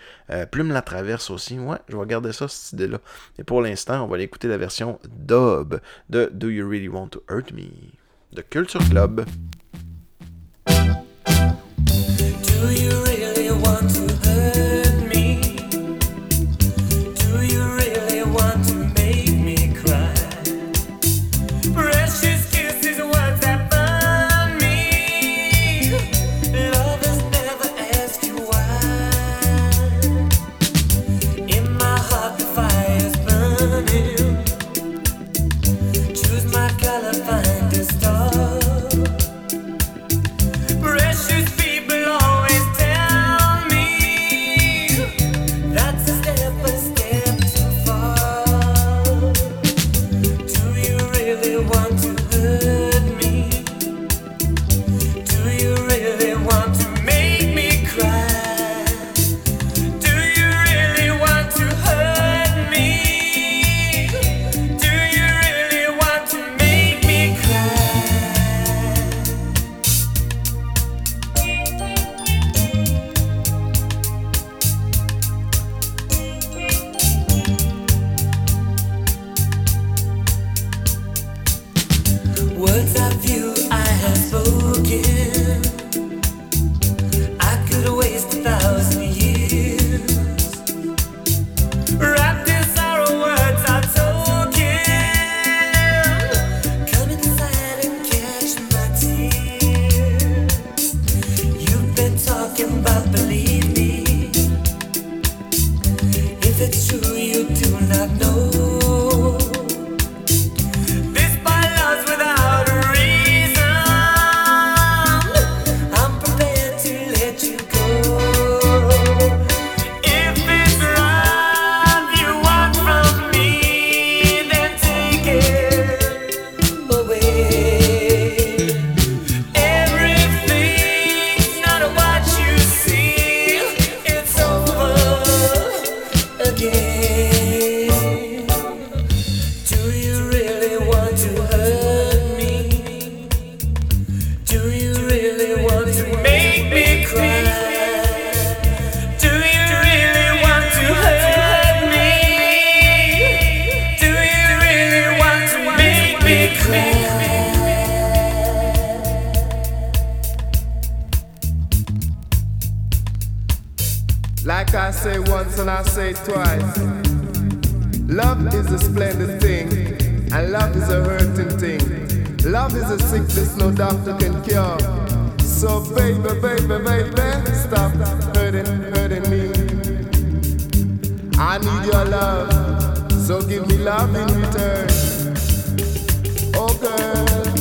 Plume 0.50 0.72
la 0.72 0.82
traverse 0.82 1.30
aussi. 1.30 1.58
Ouais, 1.58 1.78
je 1.88 1.96
vais 1.96 2.06
garder 2.06 2.32
ça, 2.32 2.48
cette 2.48 2.72
idée-là. 2.72 2.98
Et 3.38 3.44
pour 3.44 3.62
l'instant, 3.62 4.04
on 4.04 4.08
va 4.08 4.16
aller 4.16 4.24
écouter 4.24 4.48
la 4.48 4.58
version 4.58 4.98
dub 5.08 5.80
de 6.10 6.28
Do 6.32 6.48
You 6.48 6.68
Really 6.68 6.88
Want 6.88 7.08
to 7.08 7.22
Hurt 7.28 7.52
Me? 7.52 7.92
de 8.32 8.42
Culture 8.42 8.86
Club. 8.88 9.24
Do 12.60 12.72
you 12.72 12.90
really 13.04 13.52
want 13.52 13.88
to 13.94 14.12
hurt 14.26 14.77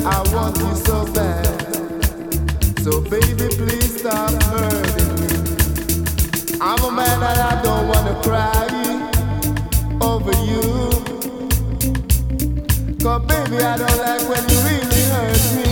I 0.10 0.24
want 0.34 0.58
you 0.58 0.74
so 0.74 1.06
bad. 1.14 1.46
So 2.80 3.02
baby, 3.02 3.48
please 3.58 4.00
stop 4.00 4.32
hurting 4.44 5.14
me. 5.20 5.28
I'm 6.62 6.82
a 6.82 6.92
man 6.92 7.22
and 7.30 7.40
I 7.52 7.62
don't 7.62 7.88
wanna 7.90 8.16
cry 8.24 8.68
over 10.02 10.32
you. 10.46 10.64
Cause 13.04 13.22
baby, 13.28 13.58
I 13.62 13.78
don't 13.78 13.98
like 14.08 14.24
when 14.30 14.44
you 14.50 14.58
really 14.70 15.04
hurt 15.12 15.44
me. 15.58 15.72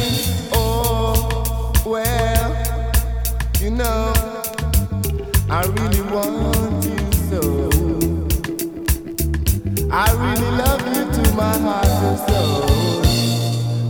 Oh, 0.52 1.72
well, 1.86 2.50
you 3.62 3.70
know, 3.72 4.14
I 5.50 5.64
really 5.78 6.02
want 6.12 6.84
you 6.84 7.00
so. 7.30 7.42
I 9.90 10.12
really 10.12 10.52
love 10.58 10.64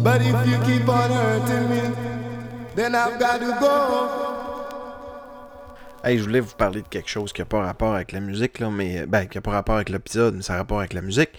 But 0.06 0.22
if 0.22 0.36
you 0.46 0.60
keep 0.68 0.88
on 0.88 1.10
hurting 1.10 1.68
me, 1.68 1.82
then 2.76 2.94
I've 2.94 3.20
got 3.20 3.40
to 3.40 3.58
go. 3.60 4.12
Hey, 6.04 6.20
je 6.20 6.24
voulais 6.26 6.42
vous 6.42 6.54
parler 6.54 6.84
de 6.84 6.88
quelque 6.88 7.10
chose 7.10 7.34
qui 7.34 7.42
n'a 7.42 7.46
pas 7.46 7.62
rapport 7.62 7.96
avec 7.96 8.12
la 8.12 8.20
musique, 8.20 8.60
là, 8.60 8.70
mais 8.70 9.08
ben, 9.08 9.26
qui 9.26 9.36
n'a 9.40 9.42
pas 9.42 9.50
rapport 9.50 9.74
avec 9.74 9.90
l'épisode, 9.90 10.36
mais 10.36 10.44
ça 10.44 10.54
a 10.54 10.58
rapport 10.58 10.78
avec 10.78 10.94
la 10.94 11.02
musique. 11.02 11.32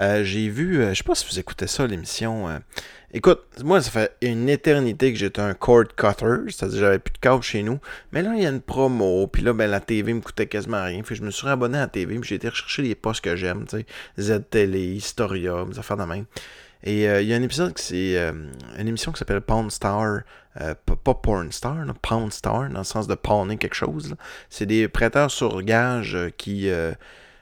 Euh, 0.00 0.24
j'ai 0.24 0.48
vu, 0.48 0.80
euh, 0.80 0.94
je 0.94 0.94
sais 0.94 1.04
pas 1.04 1.14
si 1.14 1.26
vous 1.30 1.38
écoutez 1.38 1.66
ça, 1.66 1.86
l'émission. 1.86 2.48
euh, 2.48 2.60
Écoute, 3.12 3.42
moi, 3.62 3.82
ça 3.82 3.90
fait 3.90 4.16
une 4.22 4.48
éternité 4.48 5.12
que 5.12 5.18
j'étais 5.18 5.42
un 5.42 5.52
cord 5.52 5.84
cutter, 5.94 6.48
c'est-à-dire 6.48 6.80
j'avais 6.80 6.98
plus 7.00 7.12
de 7.12 7.18
câble 7.18 7.42
chez 7.42 7.62
nous. 7.62 7.78
Mais 8.12 8.22
là, 8.22 8.32
il 8.34 8.42
y 8.42 8.46
a 8.46 8.48
une 8.48 8.62
promo, 8.62 9.26
puis 9.26 9.42
là, 9.42 9.52
ben, 9.52 9.70
la 9.70 9.80
TV 9.80 10.14
me 10.14 10.22
coûtait 10.22 10.46
quasiment 10.46 10.82
rien. 10.82 11.02
Que 11.02 11.14
je 11.14 11.22
me 11.22 11.30
suis 11.30 11.46
abonné 11.46 11.76
à 11.76 11.82
la 11.82 11.88
TV, 11.88 12.18
puis 12.18 12.26
j'ai 12.26 12.36
été 12.36 12.48
rechercher 12.48 12.80
les 12.80 12.94
postes 12.94 13.22
que 13.22 13.36
j'aime, 13.36 13.66
tu 13.68 13.80
sais, 13.80 13.86
Z-Télé, 14.18 14.94
Historia, 14.94 15.66
des 15.70 15.78
affaires 15.78 15.98
de 15.98 16.04
même. 16.04 16.24
Et 16.84 17.08
euh, 17.08 17.22
il 17.22 17.28
y 17.28 17.32
a 17.32 17.36
un 17.36 17.42
épisode 17.42 17.72
qui 17.72 18.14
euh, 18.16 18.32
une 18.78 18.88
émission 18.88 19.10
qui 19.10 19.18
s'appelle 19.18 19.40
Pound 19.40 19.70
Star, 19.70 20.20
euh, 20.60 20.74
pas, 20.84 21.14
Porn 21.14 21.50
Star, 21.50 21.76
Pound 22.02 22.32
Star, 22.32 22.68
dans 22.68 22.78
le 22.78 22.84
sens 22.84 23.08
de 23.08 23.14
pawner 23.14 23.56
quelque 23.56 23.74
chose. 23.74 24.14
C'est 24.50 24.66
des 24.66 24.86
prêteurs 24.86 25.30
sur 25.30 25.62
gage 25.62 26.16
qui. 26.36 26.70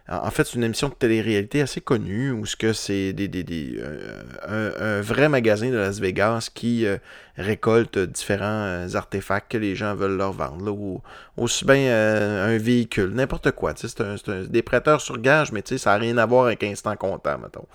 En 0.09 0.31
fait, 0.31 0.45
c'est 0.45 0.55
une 0.57 0.65
émission 0.65 0.89
de 0.89 0.95
télé-réalité 0.95 1.63
assez 1.63 1.81
connue 1.81 2.33
où 2.33 2.45
ce 2.45 2.57
que 2.57 2.73
c'est 2.73 3.13
des, 3.13 3.29
des, 3.29 3.45
des, 3.45 3.77
euh, 3.79 4.99
un, 4.99 5.01
vrai 5.01 5.29
magasin 5.29 5.71
de 5.71 5.77
Las 5.77 6.01
Vegas 6.01 6.51
qui 6.53 6.87
euh, 6.87 6.99
récolte 7.37 7.99
différents 7.99 8.45
euh, 8.47 8.89
artefacts 8.95 9.53
que 9.53 9.59
les 9.59 9.77
gens 9.77 9.95
veulent 9.95 10.17
leur 10.17 10.33
vendre. 10.33 10.73
Ou, 10.73 11.01
aussi 11.37 11.65
bien 11.65 11.77
un 11.77 12.59
véhicule, 12.59 13.11
n'importe 13.15 13.53
quoi. 13.53 13.75
C'est 13.77 14.01
un- 14.01 14.17
des 14.49 14.63
prêteurs 14.63 15.01
sur 15.01 15.19
gage, 15.19 15.53
mais 15.53 15.63
ça 15.65 15.93
n'a 15.93 15.99
rien 15.99 16.19
à 16.19 16.27
voir 16.27 16.47
avec 16.47 16.65
instant 16.65 16.97
comptant, 16.97 17.39
mettons. 17.39 17.67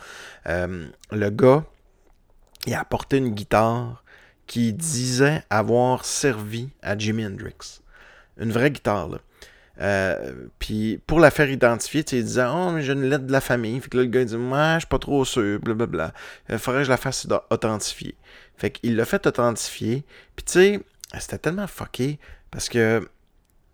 Le 0.46 1.30
gars, 1.30 1.64
il 2.66 2.74
a 2.74 2.82
apporté 2.82 3.18
une 3.18 3.30
guitare 3.30 4.04
qui 4.48 4.74
disait 4.74 5.44
avoir 5.50 6.06
servi 6.06 6.70
à 6.82 6.98
Jimi 6.98 7.26
Hendrix. 7.26 7.82
Une 8.38 8.52
vraie 8.52 8.72
guitare, 8.72 9.10
là. 9.10 9.18
Euh, 9.80 10.34
puis 10.60 11.00
pour 11.06 11.20
la 11.20 11.32
faire 11.32 11.50
identifier, 11.50 12.04
tu 12.04 12.12
sais, 12.12 12.18
il 12.20 12.26
disait 12.26 12.46
Oh, 12.50 12.72
mais 12.72 12.82
j'ai 12.82 12.94
une 12.94 13.10
lettre 13.10 13.26
de 13.26 13.32
la 13.32 13.42
famille. 13.42 13.80
Fait 13.80 13.90
que 13.90 13.98
là, 13.98 14.04
le 14.04 14.10
gars, 14.10 14.22
il 14.22 14.28
dit 14.28 14.38
Moi, 14.38 14.76
je 14.76 14.80
suis 14.80 14.88
pas 14.88 15.00
trop 15.00 15.24
sûr, 15.26 15.60
blablabla. 15.60 16.14
Il 16.50 16.58
faudrait 16.58 16.82
que 16.82 16.86
je 16.86 16.90
la 16.90 16.98
fasse 16.98 17.28
authentifier. 17.50 18.16
Fait 18.58 18.72
qu'il 18.72 18.96
l'a 18.96 19.06
fait 19.06 19.26
authentifier. 19.28 20.04
Puis 20.36 20.46
tu 20.46 20.54
sais, 20.54 20.80
c'était 21.20 21.38
tellement 21.38 21.68
fucké 21.68 22.20
parce 22.52 22.70
que 22.70 23.08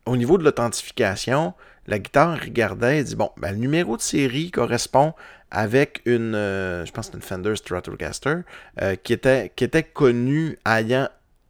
au 0.05 0.17
niveau 0.17 0.37
de 0.37 0.43
l'authentification, 0.43 1.53
la 1.87 1.99
guitare 1.99 2.39
regardait 2.39 2.99
et 2.99 3.03
dit 3.03 3.15
Bon, 3.15 3.31
ben, 3.37 3.51
le 3.51 3.57
numéro 3.57 3.97
de 3.97 4.01
série 4.01 4.51
correspond 4.51 5.13
avec 5.51 6.01
une, 6.05 6.35
euh, 6.35 6.85
je 6.85 6.91
pense 6.91 7.11
une 7.13 7.21
Fender 7.21 7.55
Stratocaster, 7.55 8.37
euh, 8.81 8.95
qui, 8.95 9.13
était, 9.13 9.51
qui 9.55 9.63
était 9.63 9.83
connue 9.83 10.57
ayant 10.67 11.07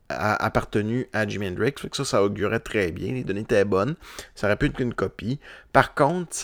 a- 0.10 0.44
appartenu 0.44 1.08
à 1.14 1.28
Jimi 1.28 1.48
Hendrix. 1.48 1.74
Ça, 1.92 2.24
augurait 2.24 2.60
très 2.60 2.92
bien. 2.92 3.14
Les 3.14 3.24
données 3.24 3.42
étaient 3.42 3.66
bonnes. 3.66 3.96
Ça 4.36 4.48
aurait 4.48 4.56
pu 4.56 4.68
être 4.68 4.74
qu'une 4.74 4.94
copie. 4.94 5.40
Par 5.72 5.94
contre, 5.94 6.36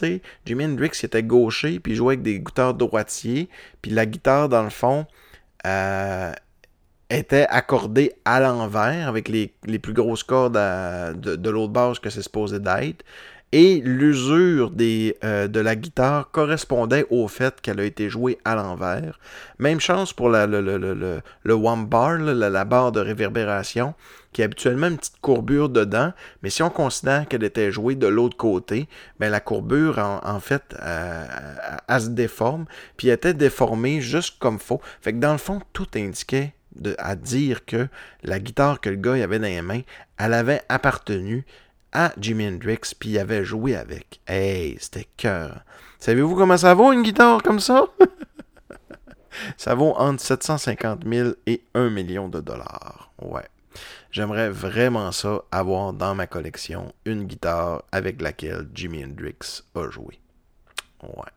Jimi 0.45 0.65
Hendrix 0.65 0.91
était 1.03 1.23
gaucher, 1.23 1.79
puis 1.79 1.95
jouait 1.95 2.13
avec 2.13 2.21
des 2.21 2.39
guitares 2.39 2.73
droitiers. 2.73 3.49
Puis 3.81 3.91
la 3.91 4.05
guitare, 4.05 4.49
dans 4.49 4.63
le 4.63 4.69
fond, 4.69 5.05
euh, 5.65 6.31
était 7.09 7.47
accordée 7.49 8.13
à 8.25 8.39
l'envers, 8.39 9.07
avec 9.07 9.27
les, 9.29 9.53
plus 9.79 9.93
grosses 9.93 10.23
cordes 10.23 10.53
de, 10.53 11.35
de 11.35 11.49
l'autre 11.49 11.73
base 11.73 11.99
que 11.99 12.09
c'est 12.09 12.21
supposé 12.21 12.59
d'être. 12.59 13.03
Et 13.51 13.81
l'usure 13.83 14.69
des, 14.69 15.17
euh, 15.23 15.47
de 15.47 15.59
la 15.59 15.75
guitare 15.75 16.29
correspondait 16.29 17.07
au 17.09 17.27
fait 17.27 17.61
qu'elle 17.61 17.79
a 17.79 17.83
été 17.83 18.07
jouée 18.07 18.37
à 18.45 18.53
l'envers. 18.53 19.19
Même 19.57 19.79
chose 19.79 20.13
pour 20.13 20.29
la- 20.29 20.45
le, 20.45 20.61
le, 20.61 20.77
le, 20.77 20.93
le, 20.93 21.21
la, 21.43 22.49
la 22.49 22.65
barre 22.65 22.91
de 22.91 22.99
réverbération, 22.99 23.95
qui 24.33 24.43
a 24.43 24.45
habituellement 24.45 24.87
une 24.87 24.97
petite 24.97 25.19
courbure 25.21 25.69
dedans, 25.69 26.13
mais 26.43 26.51
si 26.51 26.61
on 26.61 26.69
considère 26.69 27.27
qu'elle 27.27 27.43
était 27.43 27.71
jouée 27.71 27.95
de 27.95 28.05
l'autre 28.05 28.37
côté, 28.37 28.87
ben 29.19 29.31
la 29.31 29.39
courbure, 29.39 29.97
en, 29.97 30.39
fait, 30.39 30.75
euh, 30.79 31.25
elle, 31.27 31.77
elle 31.87 32.01
se 32.01 32.09
déforme, 32.09 32.65
puis 32.97 33.07
elle 33.07 33.15
était 33.15 33.33
déformée 33.33 33.99
juste 34.01 34.37
comme 34.37 34.59
faux. 34.59 34.81
Fait 35.01 35.13
que 35.13 35.17
dans 35.17 35.31
le 35.31 35.39
fond, 35.39 35.59
tout 35.73 35.87
indiquait 35.95 36.53
de- 36.75 36.95
à 36.99 37.15
dire 37.15 37.65
que 37.65 37.87
la 38.23 38.39
guitare 38.39 38.79
que 38.79 38.89
le 38.91 38.97
gars 38.97 39.13
avait 39.23 39.39
dans 39.39 39.45
les 39.47 39.63
mains, 39.63 39.81
elle 40.19 40.33
avait 40.35 40.61
appartenu 40.69 41.45
à 41.91 42.13
Jimi 42.17 42.47
Hendrix, 42.47 42.93
puis 42.97 43.09
il 43.09 43.19
avait 43.19 43.43
joué 43.43 43.75
avec. 43.75 44.19
Hey, 44.27 44.77
c'était 44.79 45.07
cœur. 45.17 45.63
Savez-vous 45.99 46.35
comment 46.35 46.57
ça 46.57 46.73
vaut 46.73 46.91
une 46.93 47.03
guitare 47.03 47.41
comme 47.43 47.59
ça? 47.59 47.87
ça 49.57 49.75
vaut 49.75 49.93
entre 49.95 50.21
750 50.21 51.03
000 51.05 51.29
et 51.45 51.63
1 51.73 51.89
million 51.89 52.29
de 52.29 52.39
dollars. 52.39 53.11
Ouais. 53.21 53.47
J'aimerais 54.11 54.49
vraiment 54.49 55.11
ça 55.11 55.41
avoir 55.51 55.93
dans 55.93 56.15
ma 56.15 56.25
collection 56.25 56.93
une 57.05 57.25
guitare 57.25 57.83
avec 57.91 58.21
laquelle 58.21 58.67
Jimi 58.73 59.03
Hendrix 59.03 59.63
a 59.75 59.89
joué. 59.89 60.19
Ouais. 61.03 61.31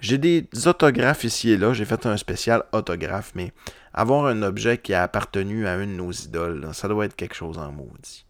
J'ai 0.00 0.18
des 0.18 0.48
autographes 0.66 1.24
ici 1.24 1.50
et 1.50 1.56
là. 1.56 1.72
J'ai 1.72 1.84
fait 1.84 2.06
un 2.06 2.16
spécial 2.16 2.64
autographe, 2.72 3.32
mais 3.34 3.52
avoir 3.92 4.26
un 4.26 4.42
objet 4.42 4.78
qui 4.78 4.94
a 4.94 5.02
appartenu 5.02 5.66
à 5.66 5.76
une 5.76 5.92
de 5.92 5.96
nos 5.96 6.12
idoles, 6.12 6.68
ça 6.72 6.88
doit 6.88 7.04
être 7.04 7.16
quelque 7.16 7.34
chose 7.34 7.58
en 7.58 7.70
maudit. 7.70 8.24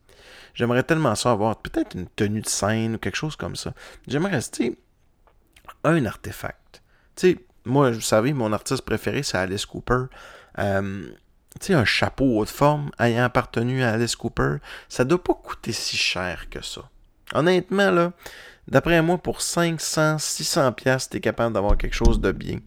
J'aimerais 0.60 0.82
tellement 0.82 1.14
ça 1.14 1.30
avoir 1.30 1.56
peut-être 1.56 1.94
une 1.94 2.06
tenue 2.06 2.42
de 2.42 2.46
scène 2.46 2.96
ou 2.96 2.98
quelque 2.98 3.16
chose 3.16 3.34
comme 3.34 3.56
ça. 3.56 3.72
J'aimerais 4.06 4.32
rester 4.32 4.78
un 5.84 6.04
artefact. 6.04 6.82
Tu 7.16 7.30
sais, 7.30 7.38
moi, 7.64 7.90
vous 7.92 8.02
savez, 8.02 8.34
mon 8.34 8.52
artiste 8.52 8.82
préféré, 8.82 9.22
c'est 9.22 9.38
Alice 9.38 9.64
Cooper. 9.64 10.04
Euh, 10.58 11.06
tu 11.58 11.68
sais, 11.68 11.72
un 11.72 11.86
chapeau 11.86 12.38
haute 12.38 12.50
forme 12.50 12.90
ayant 12.98 13.24
appartenu 13.24 13.82
à 13.82 13.92
Alice 13.92 14.16
Cooper, 14.16 14.56
ça 14.90 15.06
doit 15.06 15.24
pas 15.24 15.32
coûter 15.32 15.72
si 15.72 15.96
cher 15.96 16.50
que 16.50 16.62
ça. 16.62 16.82
Honnêtement, 17.32 17.90
là, 17.90 18.12
D'après 18.70 19.02
moi, 19.02 19.18
pour 19.18 19.42
500, 19.42 20.18
600 20.18 20.72
pièces, 20.72 21.08
t'es 21.08 21.20
capable 21.20 21.54
d'avoir 21.54 21.76
quelque 21.76 21.94
chose 21.94 22.20
de 22.20 22.30
bien. 22.30 22.58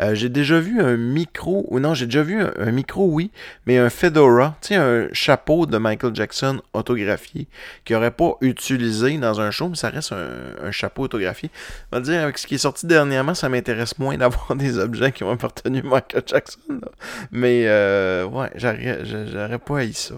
Euh, 0.00 0.14
j'ai 0.14 0.28
déjà 0.28 0.60
vu 0.60 0.80
un 0.80 0.96
micro, 0.96 1.66
ou 1.68 1.80
non, 1.80 1.94
j'ai 1.94 2.06
déjà 2.06 2.22
vu 2.22 2.40
un, 2.40 2.70
micro, 2.70 3.06
oui, 3.06 3.32
mais 3.66 3.76
un 3.78 3.90
fedora, 3.90 4.56
tu 4.60 4.68
sais, 4.68 4.76
un 4.76 5.08
chapeau 5.12 5.66
de 5.66 5.76
Michael 5.78 6.14
Jackson 6.14 6.62
autographié, 6.72 7.48
qui 7.84 7.94
aurait 7.94 8.12
pas 8.12 8.34
utilisé 8.40 9.18
dans 9.18 9.40
un 9.40 9.50
show, 9.50 9.68
mais 9.68 9.76
ça 9.76 9.90
reste 9.90 10.12
un, 10.12 10.70
chapeau 10.70 11.02
autographié. 11.02 11.50
On 11.90 11.96
va 11.96 12.02
dire, 12.02 12.22
avec 12.22 12.38
ce 12.38 12.46
qui 12.46 12.54
est 12.54 12.58
sorti 12.58 12.86
dernièrement, 12.86 13.34
ça 13.34 13.48
m'intéresse 13.48 13.98
moins 13.98 14.16
d'avoir 14.18 14.54
des 14.54 14.78
objets 14.78 15.10
qui 15.10 15.24
ont 15.24 15.30
appartenu 15.30 15.80
à 15.80 15.82
Michael 15.82 16.22
Jackson. 16.24 16.60
là. 16.68 16.88
Mais, 17.32 17.64
euh, 17.66 18.24
ouais, 18.26 18.50
j'aurais 18.54 19.04
j'aurais 19.04 19.58
pas 19.58 19.78
haï 19.78 19.92
ça. 19.92 20.14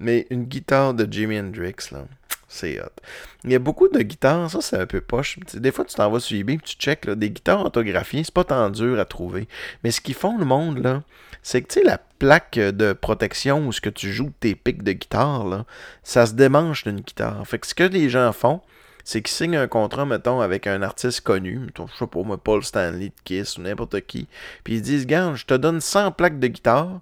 Mais 0.00 0.26
une 0.30 0.44
guitare 0.44 0.94
de 0.94 1.10
Jimi 1.10 1.38
Hendrix, 1.38 1.76
là, 1.92 2.04
c'est 2.52 2.80
hot. 2.80 2.92
Il 3.44 3.50
y 3.50 3.54
a 3.54 3.58
beaucoup 3.58 3.88
de 3.88 4.00
guitares, 4.02 4.50
ça 4.50 4.60
c'est 4.60 4.76
un 4.76 4.86
peu 4.86 5.00
poche. 5.00 5.38
Des 5.54 5.72
fois, 5.72 5.84
tu 5.84 5.94
t'en 5.94 6.10
vas 6.10 6.20
sur 6.20 6.38
eBay 6.38 6.58
puis 6.58 6.76
tu 6.76 6.76
check 6.76 7.06
là, 7.06 7.14
des 7.14 7.30
guitares 7.30 7.64
autographiées, 7.64 8.24
c'est 8.24 8.34
pas 8.34 8.44
tant 8.44 8.70
dur 8.70 9.00
à 9.00 9.04
trouver. 9.04 9.48
Mais 9.82 9.90
ce 9.90 10.00
qu'ils 10.00 10.14
font, 10.14 10.38
le 10.38 10.44
monde, 10.44 11.02
c'est 11.42 11.62
que 11.62 11.72
tu 11.72 11.82
la 11.82 11.98
plaque 12.18 12.58
de 12.58 12.92
protection 12.92 13.66
où 13.66 13.72
ce 13.72 13.80
que 13.80 13.90
tu 13.90 14.12
joues 14.12 14.32
tes 14.38 14.54
pics 14.54 14.82
de 14.82 14.92
guitare, 14.92 15.64
ça 16.02 16.26
se 16.26 16.34
démange 16.34 16.84
d'une 16.84 17.00
guitare. 17.00 17.44
Fait 17.46 17.58
que 17.58 17.66
ce 17.66 17.74
que 17.74 17.84
les 17.84 18.08
gens 18.08 18.32
font, 18.32 18.60
c'est 19.04 19.22
qu'ils 19.22 19.34
signent 19.34 19.56
un 19.56 19.66
contrat, 19.66 20.06
mettons, 20.06 20.40
avec 20.40 20.66
un 20.66 20.82
artiste 20.82 21.22
connu, 21.22 21.58
mettons, 21.58 21.86
je 21.88 21.96
sais 21.96 22.06
pas, 22.06 22.36
Paul 22.36 22.62
Stanley 22.62 23.08
de 23.08 23.14
Kiss 23.24 23.58
ou 23.58 23.62
n'importe 23.62 24.00
qui, 24.02 24.28
puis 24.62 24.74
ils 24.74 24.82
disent, 24.82 25.06
Garde, 25.06 25.34
je 25.36 25.46
te 25.46 25.54
donne 25.54 25.80
100 25.80 26.12
plaques 26.12 26.38
de 26.38 26.46
guitare. 26.46 27.00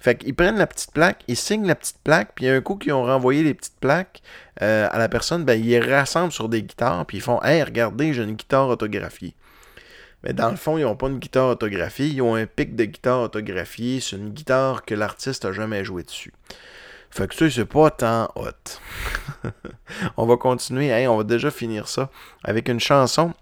Fait 0.00 0.16
qu'ils 0.16 0.34
prennent 0.34 0.56
la 0.56 0.66
petite 0.66 0.92
plaque, 0.92 1.22
ils 1.28 1.36
signent 1.36 1.66
la 1.66 1.74
petite 1.74 1.98
plaque, 2.02 2.32
puis 2.34 2.48
un 2.48 2.62
coup 2.62 2.76
qu'ils 2.76 2.94
ont 2.94 3.04
renvoyé 3.04 3.42
les 3.42 3.52
petites 3.52 3.78
plaques 3.78 4.22
euh, 4.62 4.88
à 4.90 4.98
la 4.98 5.10
personne, 5.10 5.44
ben, 5.44 5.62
ils 5.62 5.78
rassemblent 5.78 6.32
sur 6.32 6.48
des 6.48 6.62
guitares, 6.62 7.04
puis 7.04 7.18
ils 7.18 7.20
font 7.20 7.40
Hey, 7.42 7.62
regardez, 7.62 8.14
j'ai 8.14 8.22
une 8.22 8.34
guitare 8.34 8.68
autographiée. 8.68 9.34
Mais 10.24 10.32
dans 10.32 10.50
le 10.50 10.56
fond, 10.56 10.78
ils 10.78 10.84
n'ont 10.84 10.96
pas 10.96 11.08
une 11.08 11.18
guitare 11.18 11.48
autographiée, 11.48 12.06
ils 12.06 12.22
ont 12.22 12.34
un 12.34 12.46
pic 12.46 12.74
de 12.76 12.84
guitare 12.86 13.20
autographiée, 13.20 14.00
c'est 14.00 14.16
une 14.16 14.30
guitare 14.30 14.86
que 14.86 14.94
l'artiste 14.94 15.44
a 15.44 15.52
jamais 15.52 15.84
joué 15.84 16.02
dessus. 16.02 16.32
Fait 17.10 17.28
que 17.28 17.34
ça, 17.34 17.50
c'est 17.50 17.64
pas 17.66 17.90
tant 17.90 18.30
hot. 18.36 19.48
on 20.16 20.26
va 20.26 20.36
continuer, 20.38 20.88
Hey, 20.88 21.08
on 21.08 21.18
va 21.18 21.24
déjà 21.24 21.50
finir 21.50 21.88
ça 21.88 22.08
avec 22.42 22.68
une 22.68 22.80
chanson. 22.80 23.34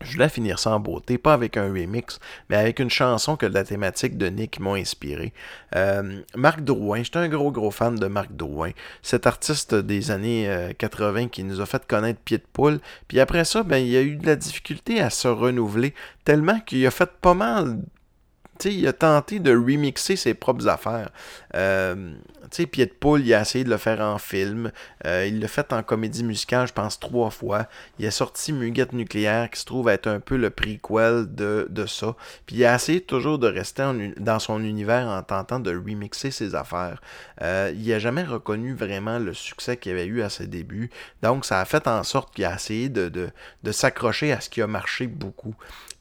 Je 0.00 0.12
voulais 0.12 0.28
finir 0.28 0.58
ça 0.58 0.70
en 0.70 0.80
beauté, 0.80 1.18
pas 1.18 1.32
avec 1.32 1.56
un 1.56 1.72
remix, 1.72 2.18
mais 2.50 2.56
avec 2.56 2.78
une 2.78 2.90
chanson 2.90 3.36
que 3.36 3.46
la 3.46 3.64
thématique 3.64 4.18
de 4.18 4.26
Nick 4.26 4.60
m'a 4.60 4.72
inspiré. 4.72 5.32
Euh, 5.76 6.20
Marc 6.34 6.62
Drouin, 6.62 7.02
j'étais 7.02 7.18
un 7.18 7.28
gros 7.28 7.50
gros 7.50 7.70
fan 7.70 7.94
de 7.94 8.06
Marc 8.06 8.32
Drouin, 8.32 8.72
cet 9.02 9.26
artiste 9.26 9.74
des 9.74 10.10
années 10.10 10.48
euh, 10.48 10.72
80 10.76 11.28
qui 11.28 11.44
nous 11.44 11.60
a 11.60 11.66
fait 11.66 11.86
connaître 11.86 12.20
Pied 12.20 12.38
de 12.38 12.44
Poule. 12.52 12.80
Puis 13.08 13.20
après 13.20 13.44
ça, 13.44 13.62
ben, 13.62 13.78
il 13.78 13.96
a 13.96 14.02
eu 14.02 14.16
de 14.16 14.26
la 14.26 14.36
difficulté 14.36 15.00
à 15.00 15.10
se 15.10 15.28
renouveler, 15.28 15.94
tellement 16.24 16.60
qu'il 16.60 16.86
a 16.86 16.90
fait 16.90 17.10
pas 17.20 17.34
mal 17.34 17.78
tu 18.58 18.68
sais, 18.68 18.74
il 18.74 18.86
a 18.86 18.92
tenté 18.92 19.40
de 19.40 19.50
remixer 19.54 20.16
ses 20.16 20.34
propres 20.34 20.68
affaires. 20.68 21.10
Euh, 21.56 22.14
Pied 22.62 22.86
de 22.86 22.92
Poule, 22.92 23.22
il 23.22 23.34
a 23.34 23.40
essayé 23.40 23.64
de 23.64 23.70
le 23.70 23.76
faire 23.76 24.00
en 24.00 24.18
film. 24.18 24.70
Euh, 25.06 25.26
il 25.26 25.40
l'a 25.40 25.48
fait 25.48 25.72
en 25.72 25.82
comédie 25.82 26.24
musicale, 26.24 26.66
je 26.68 26.72
pense, 26.72 27.00
trois 27.00 27.30
fois. 27.30 27.66
Il 27.98 28.06
a 28.06 28.10
sorti 28.10 28.52
Muguette 28.52 28.92
Nucléaire, 28.92 29.50
qui 29.50 29.60
se 29.60 29.64
trouve 29.64 29.88
être 29.88 30.06
un 30.06 30.20
peu 30.20 30.36
le 30.36 30.50
prequel 30.50 31.26
de, 31.34 31.66
de 31.68 31.86
ça. 31.86 32.14
Puis 32.46 32.56
il 32.56 32.64
a 32.64 32.74
essayé 32.74 33.00
toujours 33.00 33.38
de 33.38 33.48
rester 33.48 33.84
dans 34.18 34.38
son 34.38 34.62
univers 34.62 35.08
en 35.08 35.22
tentant 35.22 35.58
de 35.60 35.74
remixer 35.74 36.30
ses 36.30 36.54
affaires. 36.54 37.02
Euh, 37.42 37.72
il 37.74 37.88
n'a 37.88 37.98
jamais 37.98 38.22
reconnu 38.24 38.74
vraiment 38.74 39.18
le 39.18 39.34
succès 39.34 39.76
qu'il 39.76 39.92
avait 39.92 40.06
eu 40.06 40.22
à 40.22 40.28
ses 40.28 40.46
débuts. 40.46 40.90
Donc, 41.22 41.44
ça 41.44 41.60
a 41.60 41.64
fait 41.64 41.88
en 41.88 42.02
sorte 42.04 42.34
qu'il 42.34 42.44
a 42.44 42.54
essayé 42.54 42.88
de, 42.88 43.08
de 43.08 43.72
s'accrocher 43.72 44.32
à 44.32 44.40
ce 44.40 44.48
qui 44.48 44.62
a 44.62 44.66
marché 44.66 45.06
beaucoup. 45.06 45.54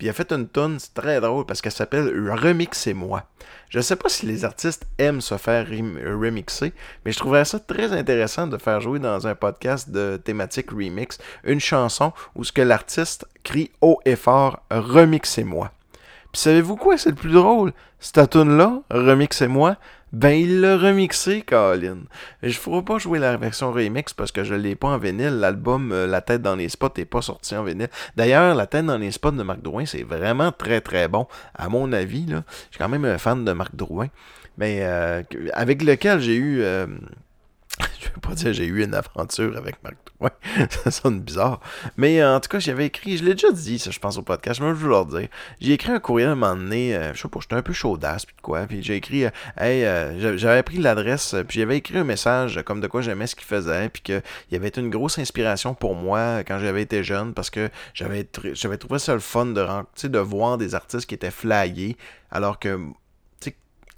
Il 0.03 0.09
a 0.09 0.13
fait 0.13 0.33
une 0.33 0.49
tonne, 0.49 0.79
c'est 0.79 0.93
très 0.93 1.21
drôle 1.21 1.45
parce 1.45 1.61
qu'elle 1.61 1.71
s'appelle 1.71 2.29
Remixez-moi. 2.29 3.23
Je 3.69 3.79
sais 3.79 3.95
pas 3.95 4.09
si 4.09 4.25
les 4.25 4.43
artistes 4.43 4.85
aiment 4.97 5.21
se 5.21 5.37
faire 5.37 5.65
rem- 5.65 5.97
remixer, 6.19 6.73
mais 7.05 7.13
je 7.13 7.17
trouverais 7.19 7.45
ça 7.45 7.57
très 7.57 7.93
intéressant 7.93 8.45
de 8.45 8.57
faire 8.57 8.81
jouer 8.81 8.99
dans 8.99 9.27
un 9.27 9.33
podcast 9.33 9.91
de 9.91 10.17
thématique 10.21 10.71
remix 10.71 11.19
une 11.45 11.61
chanson 11.61 12.11
où 12.35 12.43
ce 12.43 12.51
que 12.51 12.61
l'artiste 12.61 13.25
crie 13.45 13.71
haut 13.79 14.01
et 14.03 14.17
fort 14.17 14.59
Remixez-moi. 14.71 15.71
Puis 16.33 16.41
savez-vous 16.41 16.75
quoi, 16.75 16.97
c'est 16.97 17.11
le 17.11 17.15
plus 17.15 17.31
drôle? 17.31 17.71
Cette 18.01 18.31
tune-là, 18.31 18.81
Remixez-moi, 18.91 19.77
ben 20.13 20.29
il 20.31 20.61
l'a 20.61 20.77
remixé, 20.77 21.41
Colin. 21.41 21.97
Je 22.43 22.51
ferai 22.57 22.83
pas 22.83 22.99
jouer 22.99 23.19
la 23.19 23.35
version 23.35 23.71
remix 23.71 24.13
parce 24.13 24.31
que 24.31 24.43
je 24.43 24.53
l'ai 24.53 24.75
pas 24.75 24.89
en 24.89 24.97
vinyle. 24.97 25.39
L'album 25.39 25.91
euh, 25.91 26.07
La 26.07 26.21
tête 26.21 26.41
dans 26.41 26.55
les 26.55 26.69
spots 26.69 26.93
n'est 26.97 27.05
pas 27.05 27.21
sorti 27.21 27.55
en 27.55 27.63
vinyle. 27.63 27.89
D'ailleurs, 28.15 28.55
La 28.55 28.67
tête 28.67 28.85
dans 28.85 28.97
les 28.97 29.11
spots 29.11 29.31
de 29.31 29.43
Marc 29.43 29.61
Drouin, 29.61 29.85
c'est 29.85 30.03
vraiment 30.03 30.51
très 30.51 30.81
très 30.81 31.07
bon. 31.07 31.27
À 31.55 31.67
mon 31.67 31.91
avis, 31.91 32.25
là, 32.27 32.43
je 32.69 32.75
suis 32.75 32.77
quand 32.77 32.89
même 32.89 33.05
un 33.05 33.17
fan 33.17 33.43
de 33.43 33.51
Marc 33.53 33.75
Drouin. 33.75 34.07
Mais 34.57 34.79
euh, 34.83 35.23
avec 35.53 35.81
lequel 35.83 36.19
j'ai 36.21 36.35
eu. 36.35 36.61
euh, 36.61 36.85
je 37.99 38.05
vais 38.05 38.21
pas 38.21 38.33
dire 38.35 38.53
j'ai 38.53 38.65
eu 38.65 38.83
une 38.83 38.93
aventure 38.93 39.55
avec 39.57 39.81
Marc 39.83 39.95
Drouin. 40.17 40.31
ça 40.83 40.91
sonne 40.91 41.19
bizarre. 41.21 41.59
Mais 41.97 42.21
euh, 42.21 42.35
en 42.35 42.39
tout 42.39 42.49
cas, 42.49 42.59
j'avais 42.59 42.85
écrit, 42.85 43.17
je 43.17 43.23
l'ai 43.23 43.33
déjà 43.33 43.51
dit, 43.51 43.79
ça, 43.79 43.91
je 43.91 43.99
pense, 43.99 44.17
au 44.17 44.21
podcast, 44.21 44.59
je 44.59 44.65
vais 44.65 44.71
vous 44.73 44.87
le 44.87 45.19
dire. 45.19 45.27
J'ai 45.59 45.73
écrit 45.73 45.91
un 45.91 45.99
courriel 45.99 46.29
à 46.29 46.31
un 46.31 46.35
moment 46.35 46.55
donné, 46.55 46.95
euh, 46.95 47.13
je 47.13 47.21
sais 47.21 47.27
pas, 47.27 47.39
j'étais 47.41 47.55
un 47.55 47.61
peu 47.61 47.73
chaudasse, 47.73 48.25
puis 48.25 48.35
de 48.35 48.41
quoi, 48.41 48.61
puis 48.67 48.81
j'ai 48.83 48.95
écrit, 48.95 49.25
euh, 49.25 49.29
hey, 49.57 49.81
j'a- 50.19 50.37
j'avais 50.37 50.63
pris 50.63 50.77
l'adresse, 50.77 51.35
puis 51.47 51.59
j'avais 51.59 51.77
écrit 51.77 51.97
un 51.97 52.03
message 52.03 52.61
comme 52.65 52.79
de 52.81 52.87
quoi 52.87 53.01
j'aimais 53.01 53.27
ce 53.27 53.35
qu'il 53.35 53.45
faisait, 53.45 53.89
puis 53.89 54.01
qu'il 54.01 54.21
y 54.51 54.55
avait 54.55 54.67
été 54.69 54.79
une 54.81 54.89
grosse 54.89 55.19
inspiration 55.19 55.73
pour 55.73 55.95
moi 55.95 56.43
quand 56.47 56.59
j'avais 56.59 56.81
été 56.83 57.03
jeune, 57.03 57.33
parce 57.33 57.49
que 57.49 57.69
j'avais 57.93 58.21
tr- 58.23 58.55
j'avais 58.55 58.77
trouvé 58.77 58.99
ça 58.99 59.13
le 59.13 59.19
fun 59.19 59.47
de, 59.47 59.65
de 60.07 60.19
voir 60.19 60.57
des 60.57 60.75
artistes 60.75 61.05
qui 61.07 61.15
étaient 61.15 61.31
flyés, 61.31 61.97
alors 62.31 62.59
que 62.59 62.79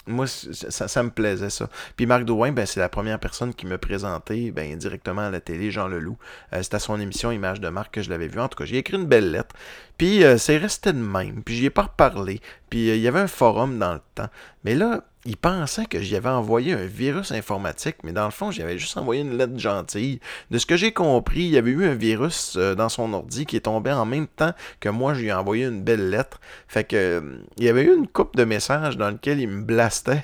moi, 0.08 0.28
ça, 0.28 1.04
me 1.04 1.10
plaisait, 1.10 1.50
ça. 1.50 1.70
Puis 1.96 2.06
Marc 2.06 2.26
Drouin, 2.26 2.52
ben, 2.52 2.66
c'est 2.66 2.80
la 2.80 2.90
première 2.90 3.20
personne 3.20 3.54
qui 3.54 3.66
me 3.66 3.78
présentait 3.78 4.52
ben, 4.52 4.76
directement 4.78 5.24
à 5.24 5.32
la 5.32 5.40
télé, 5.40 5.72
Jean 5.72 5.88
Leloup. 5.88 6.18
Euh, 6.54 6.62
C'était 6.62 6.76
à 6.76 6.80
son 6.80 7.00
émission 7.00 7.32
Image 7.32 7.60
de 7.60 7.70
marque 7.70 7.96
que 7.96 8.02
je 8.02 8.10
l'avais 8.10 8.28
vu. 8.28 8.40
En 8.40 8.48
tout 8.48 8.58
cas, 8.58 8.66
j'ai 8.66 8.78
écrit 8.78 8.98
une 8.98 9.06
belle 9.06 9.32
lettre. 9.32 9.56
Puis 9.98 10.24
euh, 10.24 10.38
c'est 10.38 10.58
resté 10.58 10.94
de 10.94 11.00
même. 11.00 11.44
Puis 11.44 11.56
j'y 11.56 11.66
ai 11.66 11.70
pas 11.70 11.84
reparlé. 11.84 12.40
Puis 12.70 12.90
euh, 12.90 12.96
il 12.96 13.02
y 13.02 13.08
avait 13.08 13.20
un 13.20 13.28
forum 13.28 13.80
dans 13.80 13.94
le 13.94 14.02
temps. 14.14 14.30
Mais 14.64 14.76
là, 14.76 15.04
il 15.26 15.38
pensait 15.38 15.86
que 15.88 16.00
j'y 16.00 16.16
avais 16.16 16.30
envoyé 16.30 16.74
un 16.74 16.86
virus 16.86 17.32
informatique, 17.32 17.98
mais 18.04 18.12
dans 18.12 18.26
le 18.26 18.32
fond, 18.32 18.52
j'avais 18.52 18.78
juste 18.78 18.96
envoyé 18.98 19.22
une 19.22 19.38
lettre 19.38 19.58
gentille. 19.58 20.20
De 20.52 20.58
ce 20.60 20.66
que 20.68 20.78
j'ai 20.78 20.92
compris, 20.92 21.42
il 21.42 21.50
y 21.50 21.58
avait 21.58 21.72
eu 21.72 21.86
un 21.86 21.96
virus 21.96 22.56
euh, 22.58 22.76
dans 22.76 22.90
son 22.90 23.12
ordi 23.14 23.46
qui 23.46 23.56
est 23.56 23.62
tombé 23.62 23.92
en 23.92 24.06
même 24.06 24.28
temps 24.28 24.54
que 24.80 24.90
moi, 24.90 25.16
je 25.16 25.22
lui 25.22 25.28
ai 25.28 25.34
envoyé 25.34 25.66
une 25.66 25.82
belle 25.82 26.12
lettre. 26.12 26.40
Fait 26.68 26.84
que 26.84 26.96
euh, 26.96 27.38
il 27.58 27.64
y 27.64 27.70
avait 27.70 27.84
eu 27.84 27.96
une 27.96 28.08
coupe 28.08 28.36
de 28.36 28.44
messages 28.44 28.98
dans 28.98 29.10
lequel 29.10 29.40
il 29.40 29.48
me 29.48 29.64
blastait. 29.64 30.24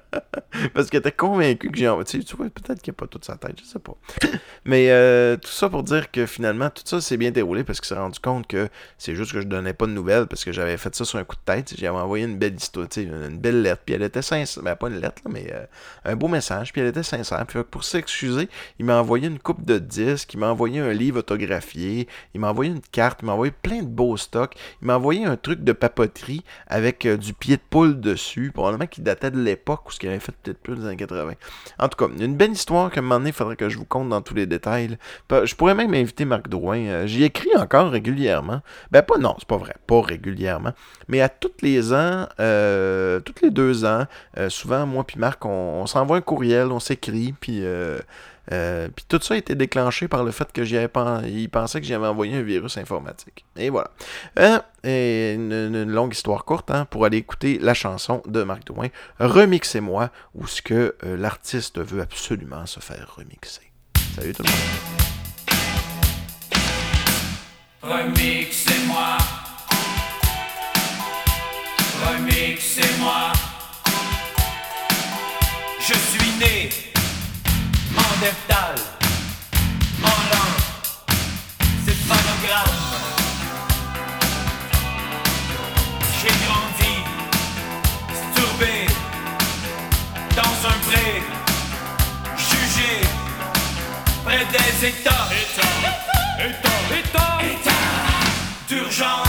Parce 0.74 0.90
qu'il 0.90 0.98
était 0.98 1.12
convaincu 1.12 1.70
que 1.70 1.78
j'ai 1.78 1.88
envoyé. 1.88 2.22
Tu 2.22 2.36
vois, 2.36 2.46
peut-être 2.46 2.82
qu'il 2.82 2.92
n'a 2.92 2.96
pas 2.96 3.06
toute 3.06 3.24
sa 3.24 3.36
tête, 3.36 3.58
je 3.60 3.64
sais 3.64 3.78
pas. 3.78 3.94
Mais 4.64 4.90
euh, 4.90 5.36
tout 5.36 5.50
ça 5.50 5.68
pour 5.68 5.82
dire 5.82 6.10
que 6.10 6.26
finalement, 6.26 6.70
tout 6.70 6.82
ça 6.84 7.00
s'est 7.00 7.16
bien 7.16 7.30
déroulé 7.30 7.64
parce 7.64 7.80
qu'il 7.80 7.88
s'est 7.88 8.00
rendu 8.00 8.18
compte 8.20 8.46
que 8.46 8.68
c'est 8.98 9.14
juste 9.14 9.32
que 9.32 9.40
je 9.40 9.46
donnais 9.46 9.72
pas 9.72 9.86
de 9.86 9.92
nouvelles 9.92 10.26
parce 10.26 10.44
que 10.44 10.52
j'avais 10.52 10.76
fait 10.76 10.94
ça 10.94 11.04
sur 11.04 11.18
un 11.18 11.24
coup 11.24 11.36
de 11.36 11.52
tête. 11.52 11.74
J'avais 11.76 11.98
envoyé 11.98 12.24
une 12.24 12.38
belle 12.38 12.54
histoire, 12.54 12.86
une 12.96 13.38
belle 13.38 13.62
lettre. 13.62 13.82
Puis 13.84 13.94
elle 13.94 14.02
était 14.02 14.22
sincère. 14.22 14.62
Ben, 14.62 14.76
pas 14.76 14.88
une 14.88 15.00
lettre, 15.00 15.22
là, 15.24 15.30
mais 15.32 15.52
euh, 15.52 15.64
un 16.04 16.16
beau 16.16 16.28
message. 16.28 16.72
Puis 16.72 16.80
elle 16.80 16.88
était 16.88 17.02
sincère. 17.02 17.44
Puis 17.46 17.58
pour 17.70 17.84
s'excuser, 17.84 18.48
il 18.78 18.84
m'a 18.84 19.00
envoyé 19.00 19.28
une 19.28 19.38
coupe 19.38 19.64
de 19.64 19.78
disques. 19.78 20.34
Il 20.34 20.40
m'a 20.40 20.50
envoyé 20.50 20.80
un 20.80 20.92
livre 20.92 21.20
autographié. 21.20 22.08
Il 22.34 22.40
m'a 22.40 22.50
envoyé 22.50 22.70
une 22.70 22.80
carte. 22.80 23.20
Il 23.22 23.26
m'a 23.26 23.32
envoyé 23.32 23.52
plein 23.52 23.82
de 23.82 23.88
beaux 23.88 24.16
stocks. 24.16 24.54
Il 24.80 24.86
m'a 24.86 24.96
envoyé 24.96 25.24
un 25.24 25.36
truc 25.36 25.64
de 25.64 25.72
papoterie 25.72 26.44
avec 26.66 27.06
euh, 27.06 27.16
du 27.16 27.32
pied 27.32 27.56
de 27.56 27.62
poule 27.68 28.00
dessus. 28.00 28.52
Probablement 28.52 28.86
qu'il 28.86 29.04
datait 29.04 29.30
de 29.30 29.40
l'époque 29.40 29.81
où 29.86 29.90
ce 29.90 29.98
qu'il 29.98 30.08
avait 30.08 30.18
fait 30.18 30.32
peut-être 30.42 30.58
plus 30.58 30.76
des 30.76 30.86
années 30.86 30.96
80. 30.96 31.32
En 31.78 31.88
tout 31.88 31.96
cas, 31.96 32.12
une 32.18 32.36
belle 32.36 32.52
histoire 32.52 32.90
qu'à 32.90 33.00
un 33.00 33.02
moment 33.02 33.18
donné, 33.18 33.30
il 33.30 33.34
faudrait 33.34 33.56
que 33.56 33.68
je 33.68 33.78
vous 33.78 33.84
compte 33.84 34.08
dans 34.08 34.20
tous 34.20 34.34
les 34.34 34.46
détails. 34.46 34.98
Je 35.30 35.54
pourrais 35.54 35.74
même 35.74 35.94
inviter 35.94 36.24
Marc 36.24 36.48
Drouin. 36.48 36.78
Euh, 36.78 37.06
J'y 37.06 37.24
écris 37.24 37.54
encore 37.56 37.90
régulièrement. 37.90 38.60
Ben 38.90 39.02
pas 39.02 39.18
non, 39.18 39.34
c'est 39.38 39.48
pas 39.48 39.56
vrai, 39.56 39.74
pas 39.86 40.00
régulièrement. 40.00 40.72
Mais 41.08 41.20
à 41.20 41.28
tous 41.28 41.50
les 41.62 41.92
ans, 41.92 42.26
euh, 42.40 43.20
tous 43.20 43.34
les 43.42 43.50
deux 43.50 43.84
ans, 43.84 44.06
euh, 44.38 44.48
souvent 44.48 44.86
moi 44.86 45.04
puis 45.04 45.18
Marc, 45.18 45.44
on, 45.44 45.48
on 45.82 45.86
s'envoie 45.86 46.16
un 46.18 46.20
courriel, 46.20 46.68
on 46.72 46.80
s'écrit, 46.80 47.34
puis 47.38 47.60
euh, 47.62 47.98
euh, 48.50 48.88
puis 48.94 49.04
tout 49.08 49.20
ça 49.22 49.34
a 49.34 49.40
déclenché 49.40 50.08
par 50.08 50.24
le 50.24 50.32
fait 50.32 50.50
que 50.52 50.64
j'y 50.64 50.76
pen- 50.88 51.22
il 51.26 51.48
pensait 51.48 51.80
que 51.80 51.86
j'avais 51.86 52.06
envoyé 52.08 52.36
un 52.36 52.42
virus 52.42 52.76
informatique. 52.76 53.44
Et 53.56 53.70
voilà. 53.70 53.90
Euh, 54.38 54.58
une, 54.84 55.84
longue 55.84 56.12
histoire 56.12 56.44
courte, 56.44 56.70
hein, 56.70 56.86
pour 56.86 57.04
aller 57.04 57.18
écouter 57.18 57.58
la 57.60 57.74
chanson 57.74 58.22
de 58.26 58.42
Marc 58.42 58.64
Drouin, 58.64 58.88
Remixez-moi, 59.20 60.10
où 60.34 60.46
ce 60.46 60.60
que 60.60 60.96
euh, 61.04 61.16
l'artiste 61.16 61.78
veut 61.80 62.00
absolument 62.02 62.66
se 62.66 62.80
faire 62.80 63.14
remixer. 63.16 63.70
Salut 64.16 64.32
tout 64.32 64.42
le 64.42 64.50
monde. 64.50 64.58
Remixez-moi. 67.82 69.18
Remixez-moi. 72.04 73.32
Je 75.80 75.94
suis 75.94 76.38
né 76.38 76.91
intervertale 78.22 78.76
en 80.02 80.18
l'un, 80.30 80.50
c'est 81.84 81.98
panogramme. 82.06 82.78
J'ai 86.20 86.34
grandi, 86.46 86.94
sturbé, 88.30 88.86
dans 90.36 90.68
un 90.68 90.78
pré, 90.88 91.22
jugé, 92.36 93.00
près 94.24 94.44
des 94.46 94.86
états, 94.86 95.28
états, 95.42 95.78
états, 96.38 96.96
états, 96.98 97.38
états 97.44 97.78
d'urgence. 98.68 99.28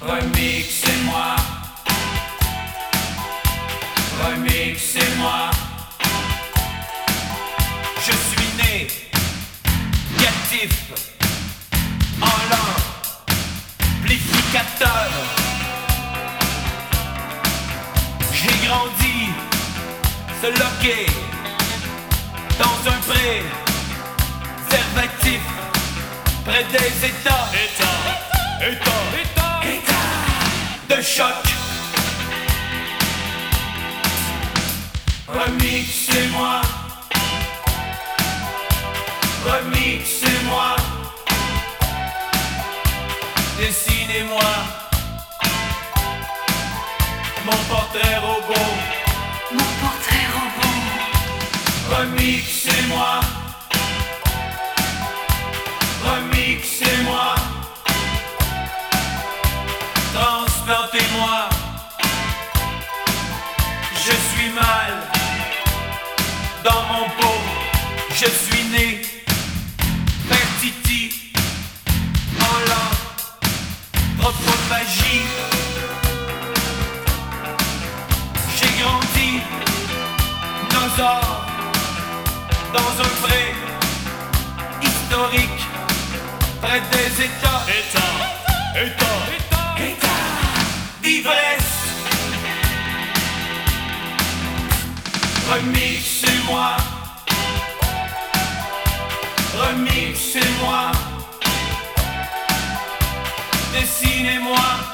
Remix. 0.00 0.85
Remixez-moi. 5.26 5.50
Je 7.98 8.12
suis 8.12 8.52
né 8.56 8.86
captif 10.18 10.72
en 12.22 12.36
l'amplificateur. 12.50 15.10
J'ai 18.32 18.56
grandi 18.66 19.18
se 20.40 20.46
loquer 20.46 21.06
dans 22.58 22.78
un 22.90 22.98
pré 23.08 23.28
préservatif 24.68 25.42
près 26.44 26.64
des 26.64 26.92
états. 27.06 27.46
État, 27.64 27.98
état, 28.60 29.02
état, 29.22 29.54
état 29.74 30.06
de 30.96 31.00
choc. 31.02 31.44
Remixez-moi. 35.36 36.62
Remixez-moi. 39.44 40.76
Dessinez-moi. 43.58 44.50
Mon 47.44 47.58
portrait 47.68 48.16
robot. 48.16 48.55
Des 86.80 87.24
états. 87.24 87.62
État, 87.68 88.14
état, 88.74 89.18
état, 89.34 89.74
état 89.78 90.22
d'ivresse. 91.02 91.76
Remixez-moi. 95.50 96.76
Remixez-moi. 99.58 100.92
Dessinez-moi. 103.72 104.85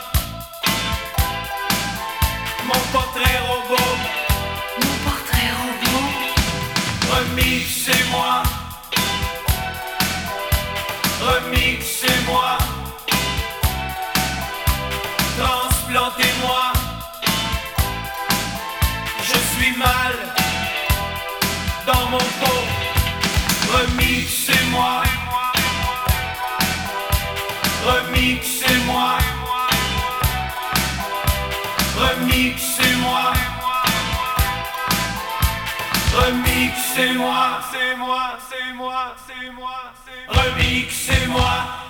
Moi, 41.32 41.81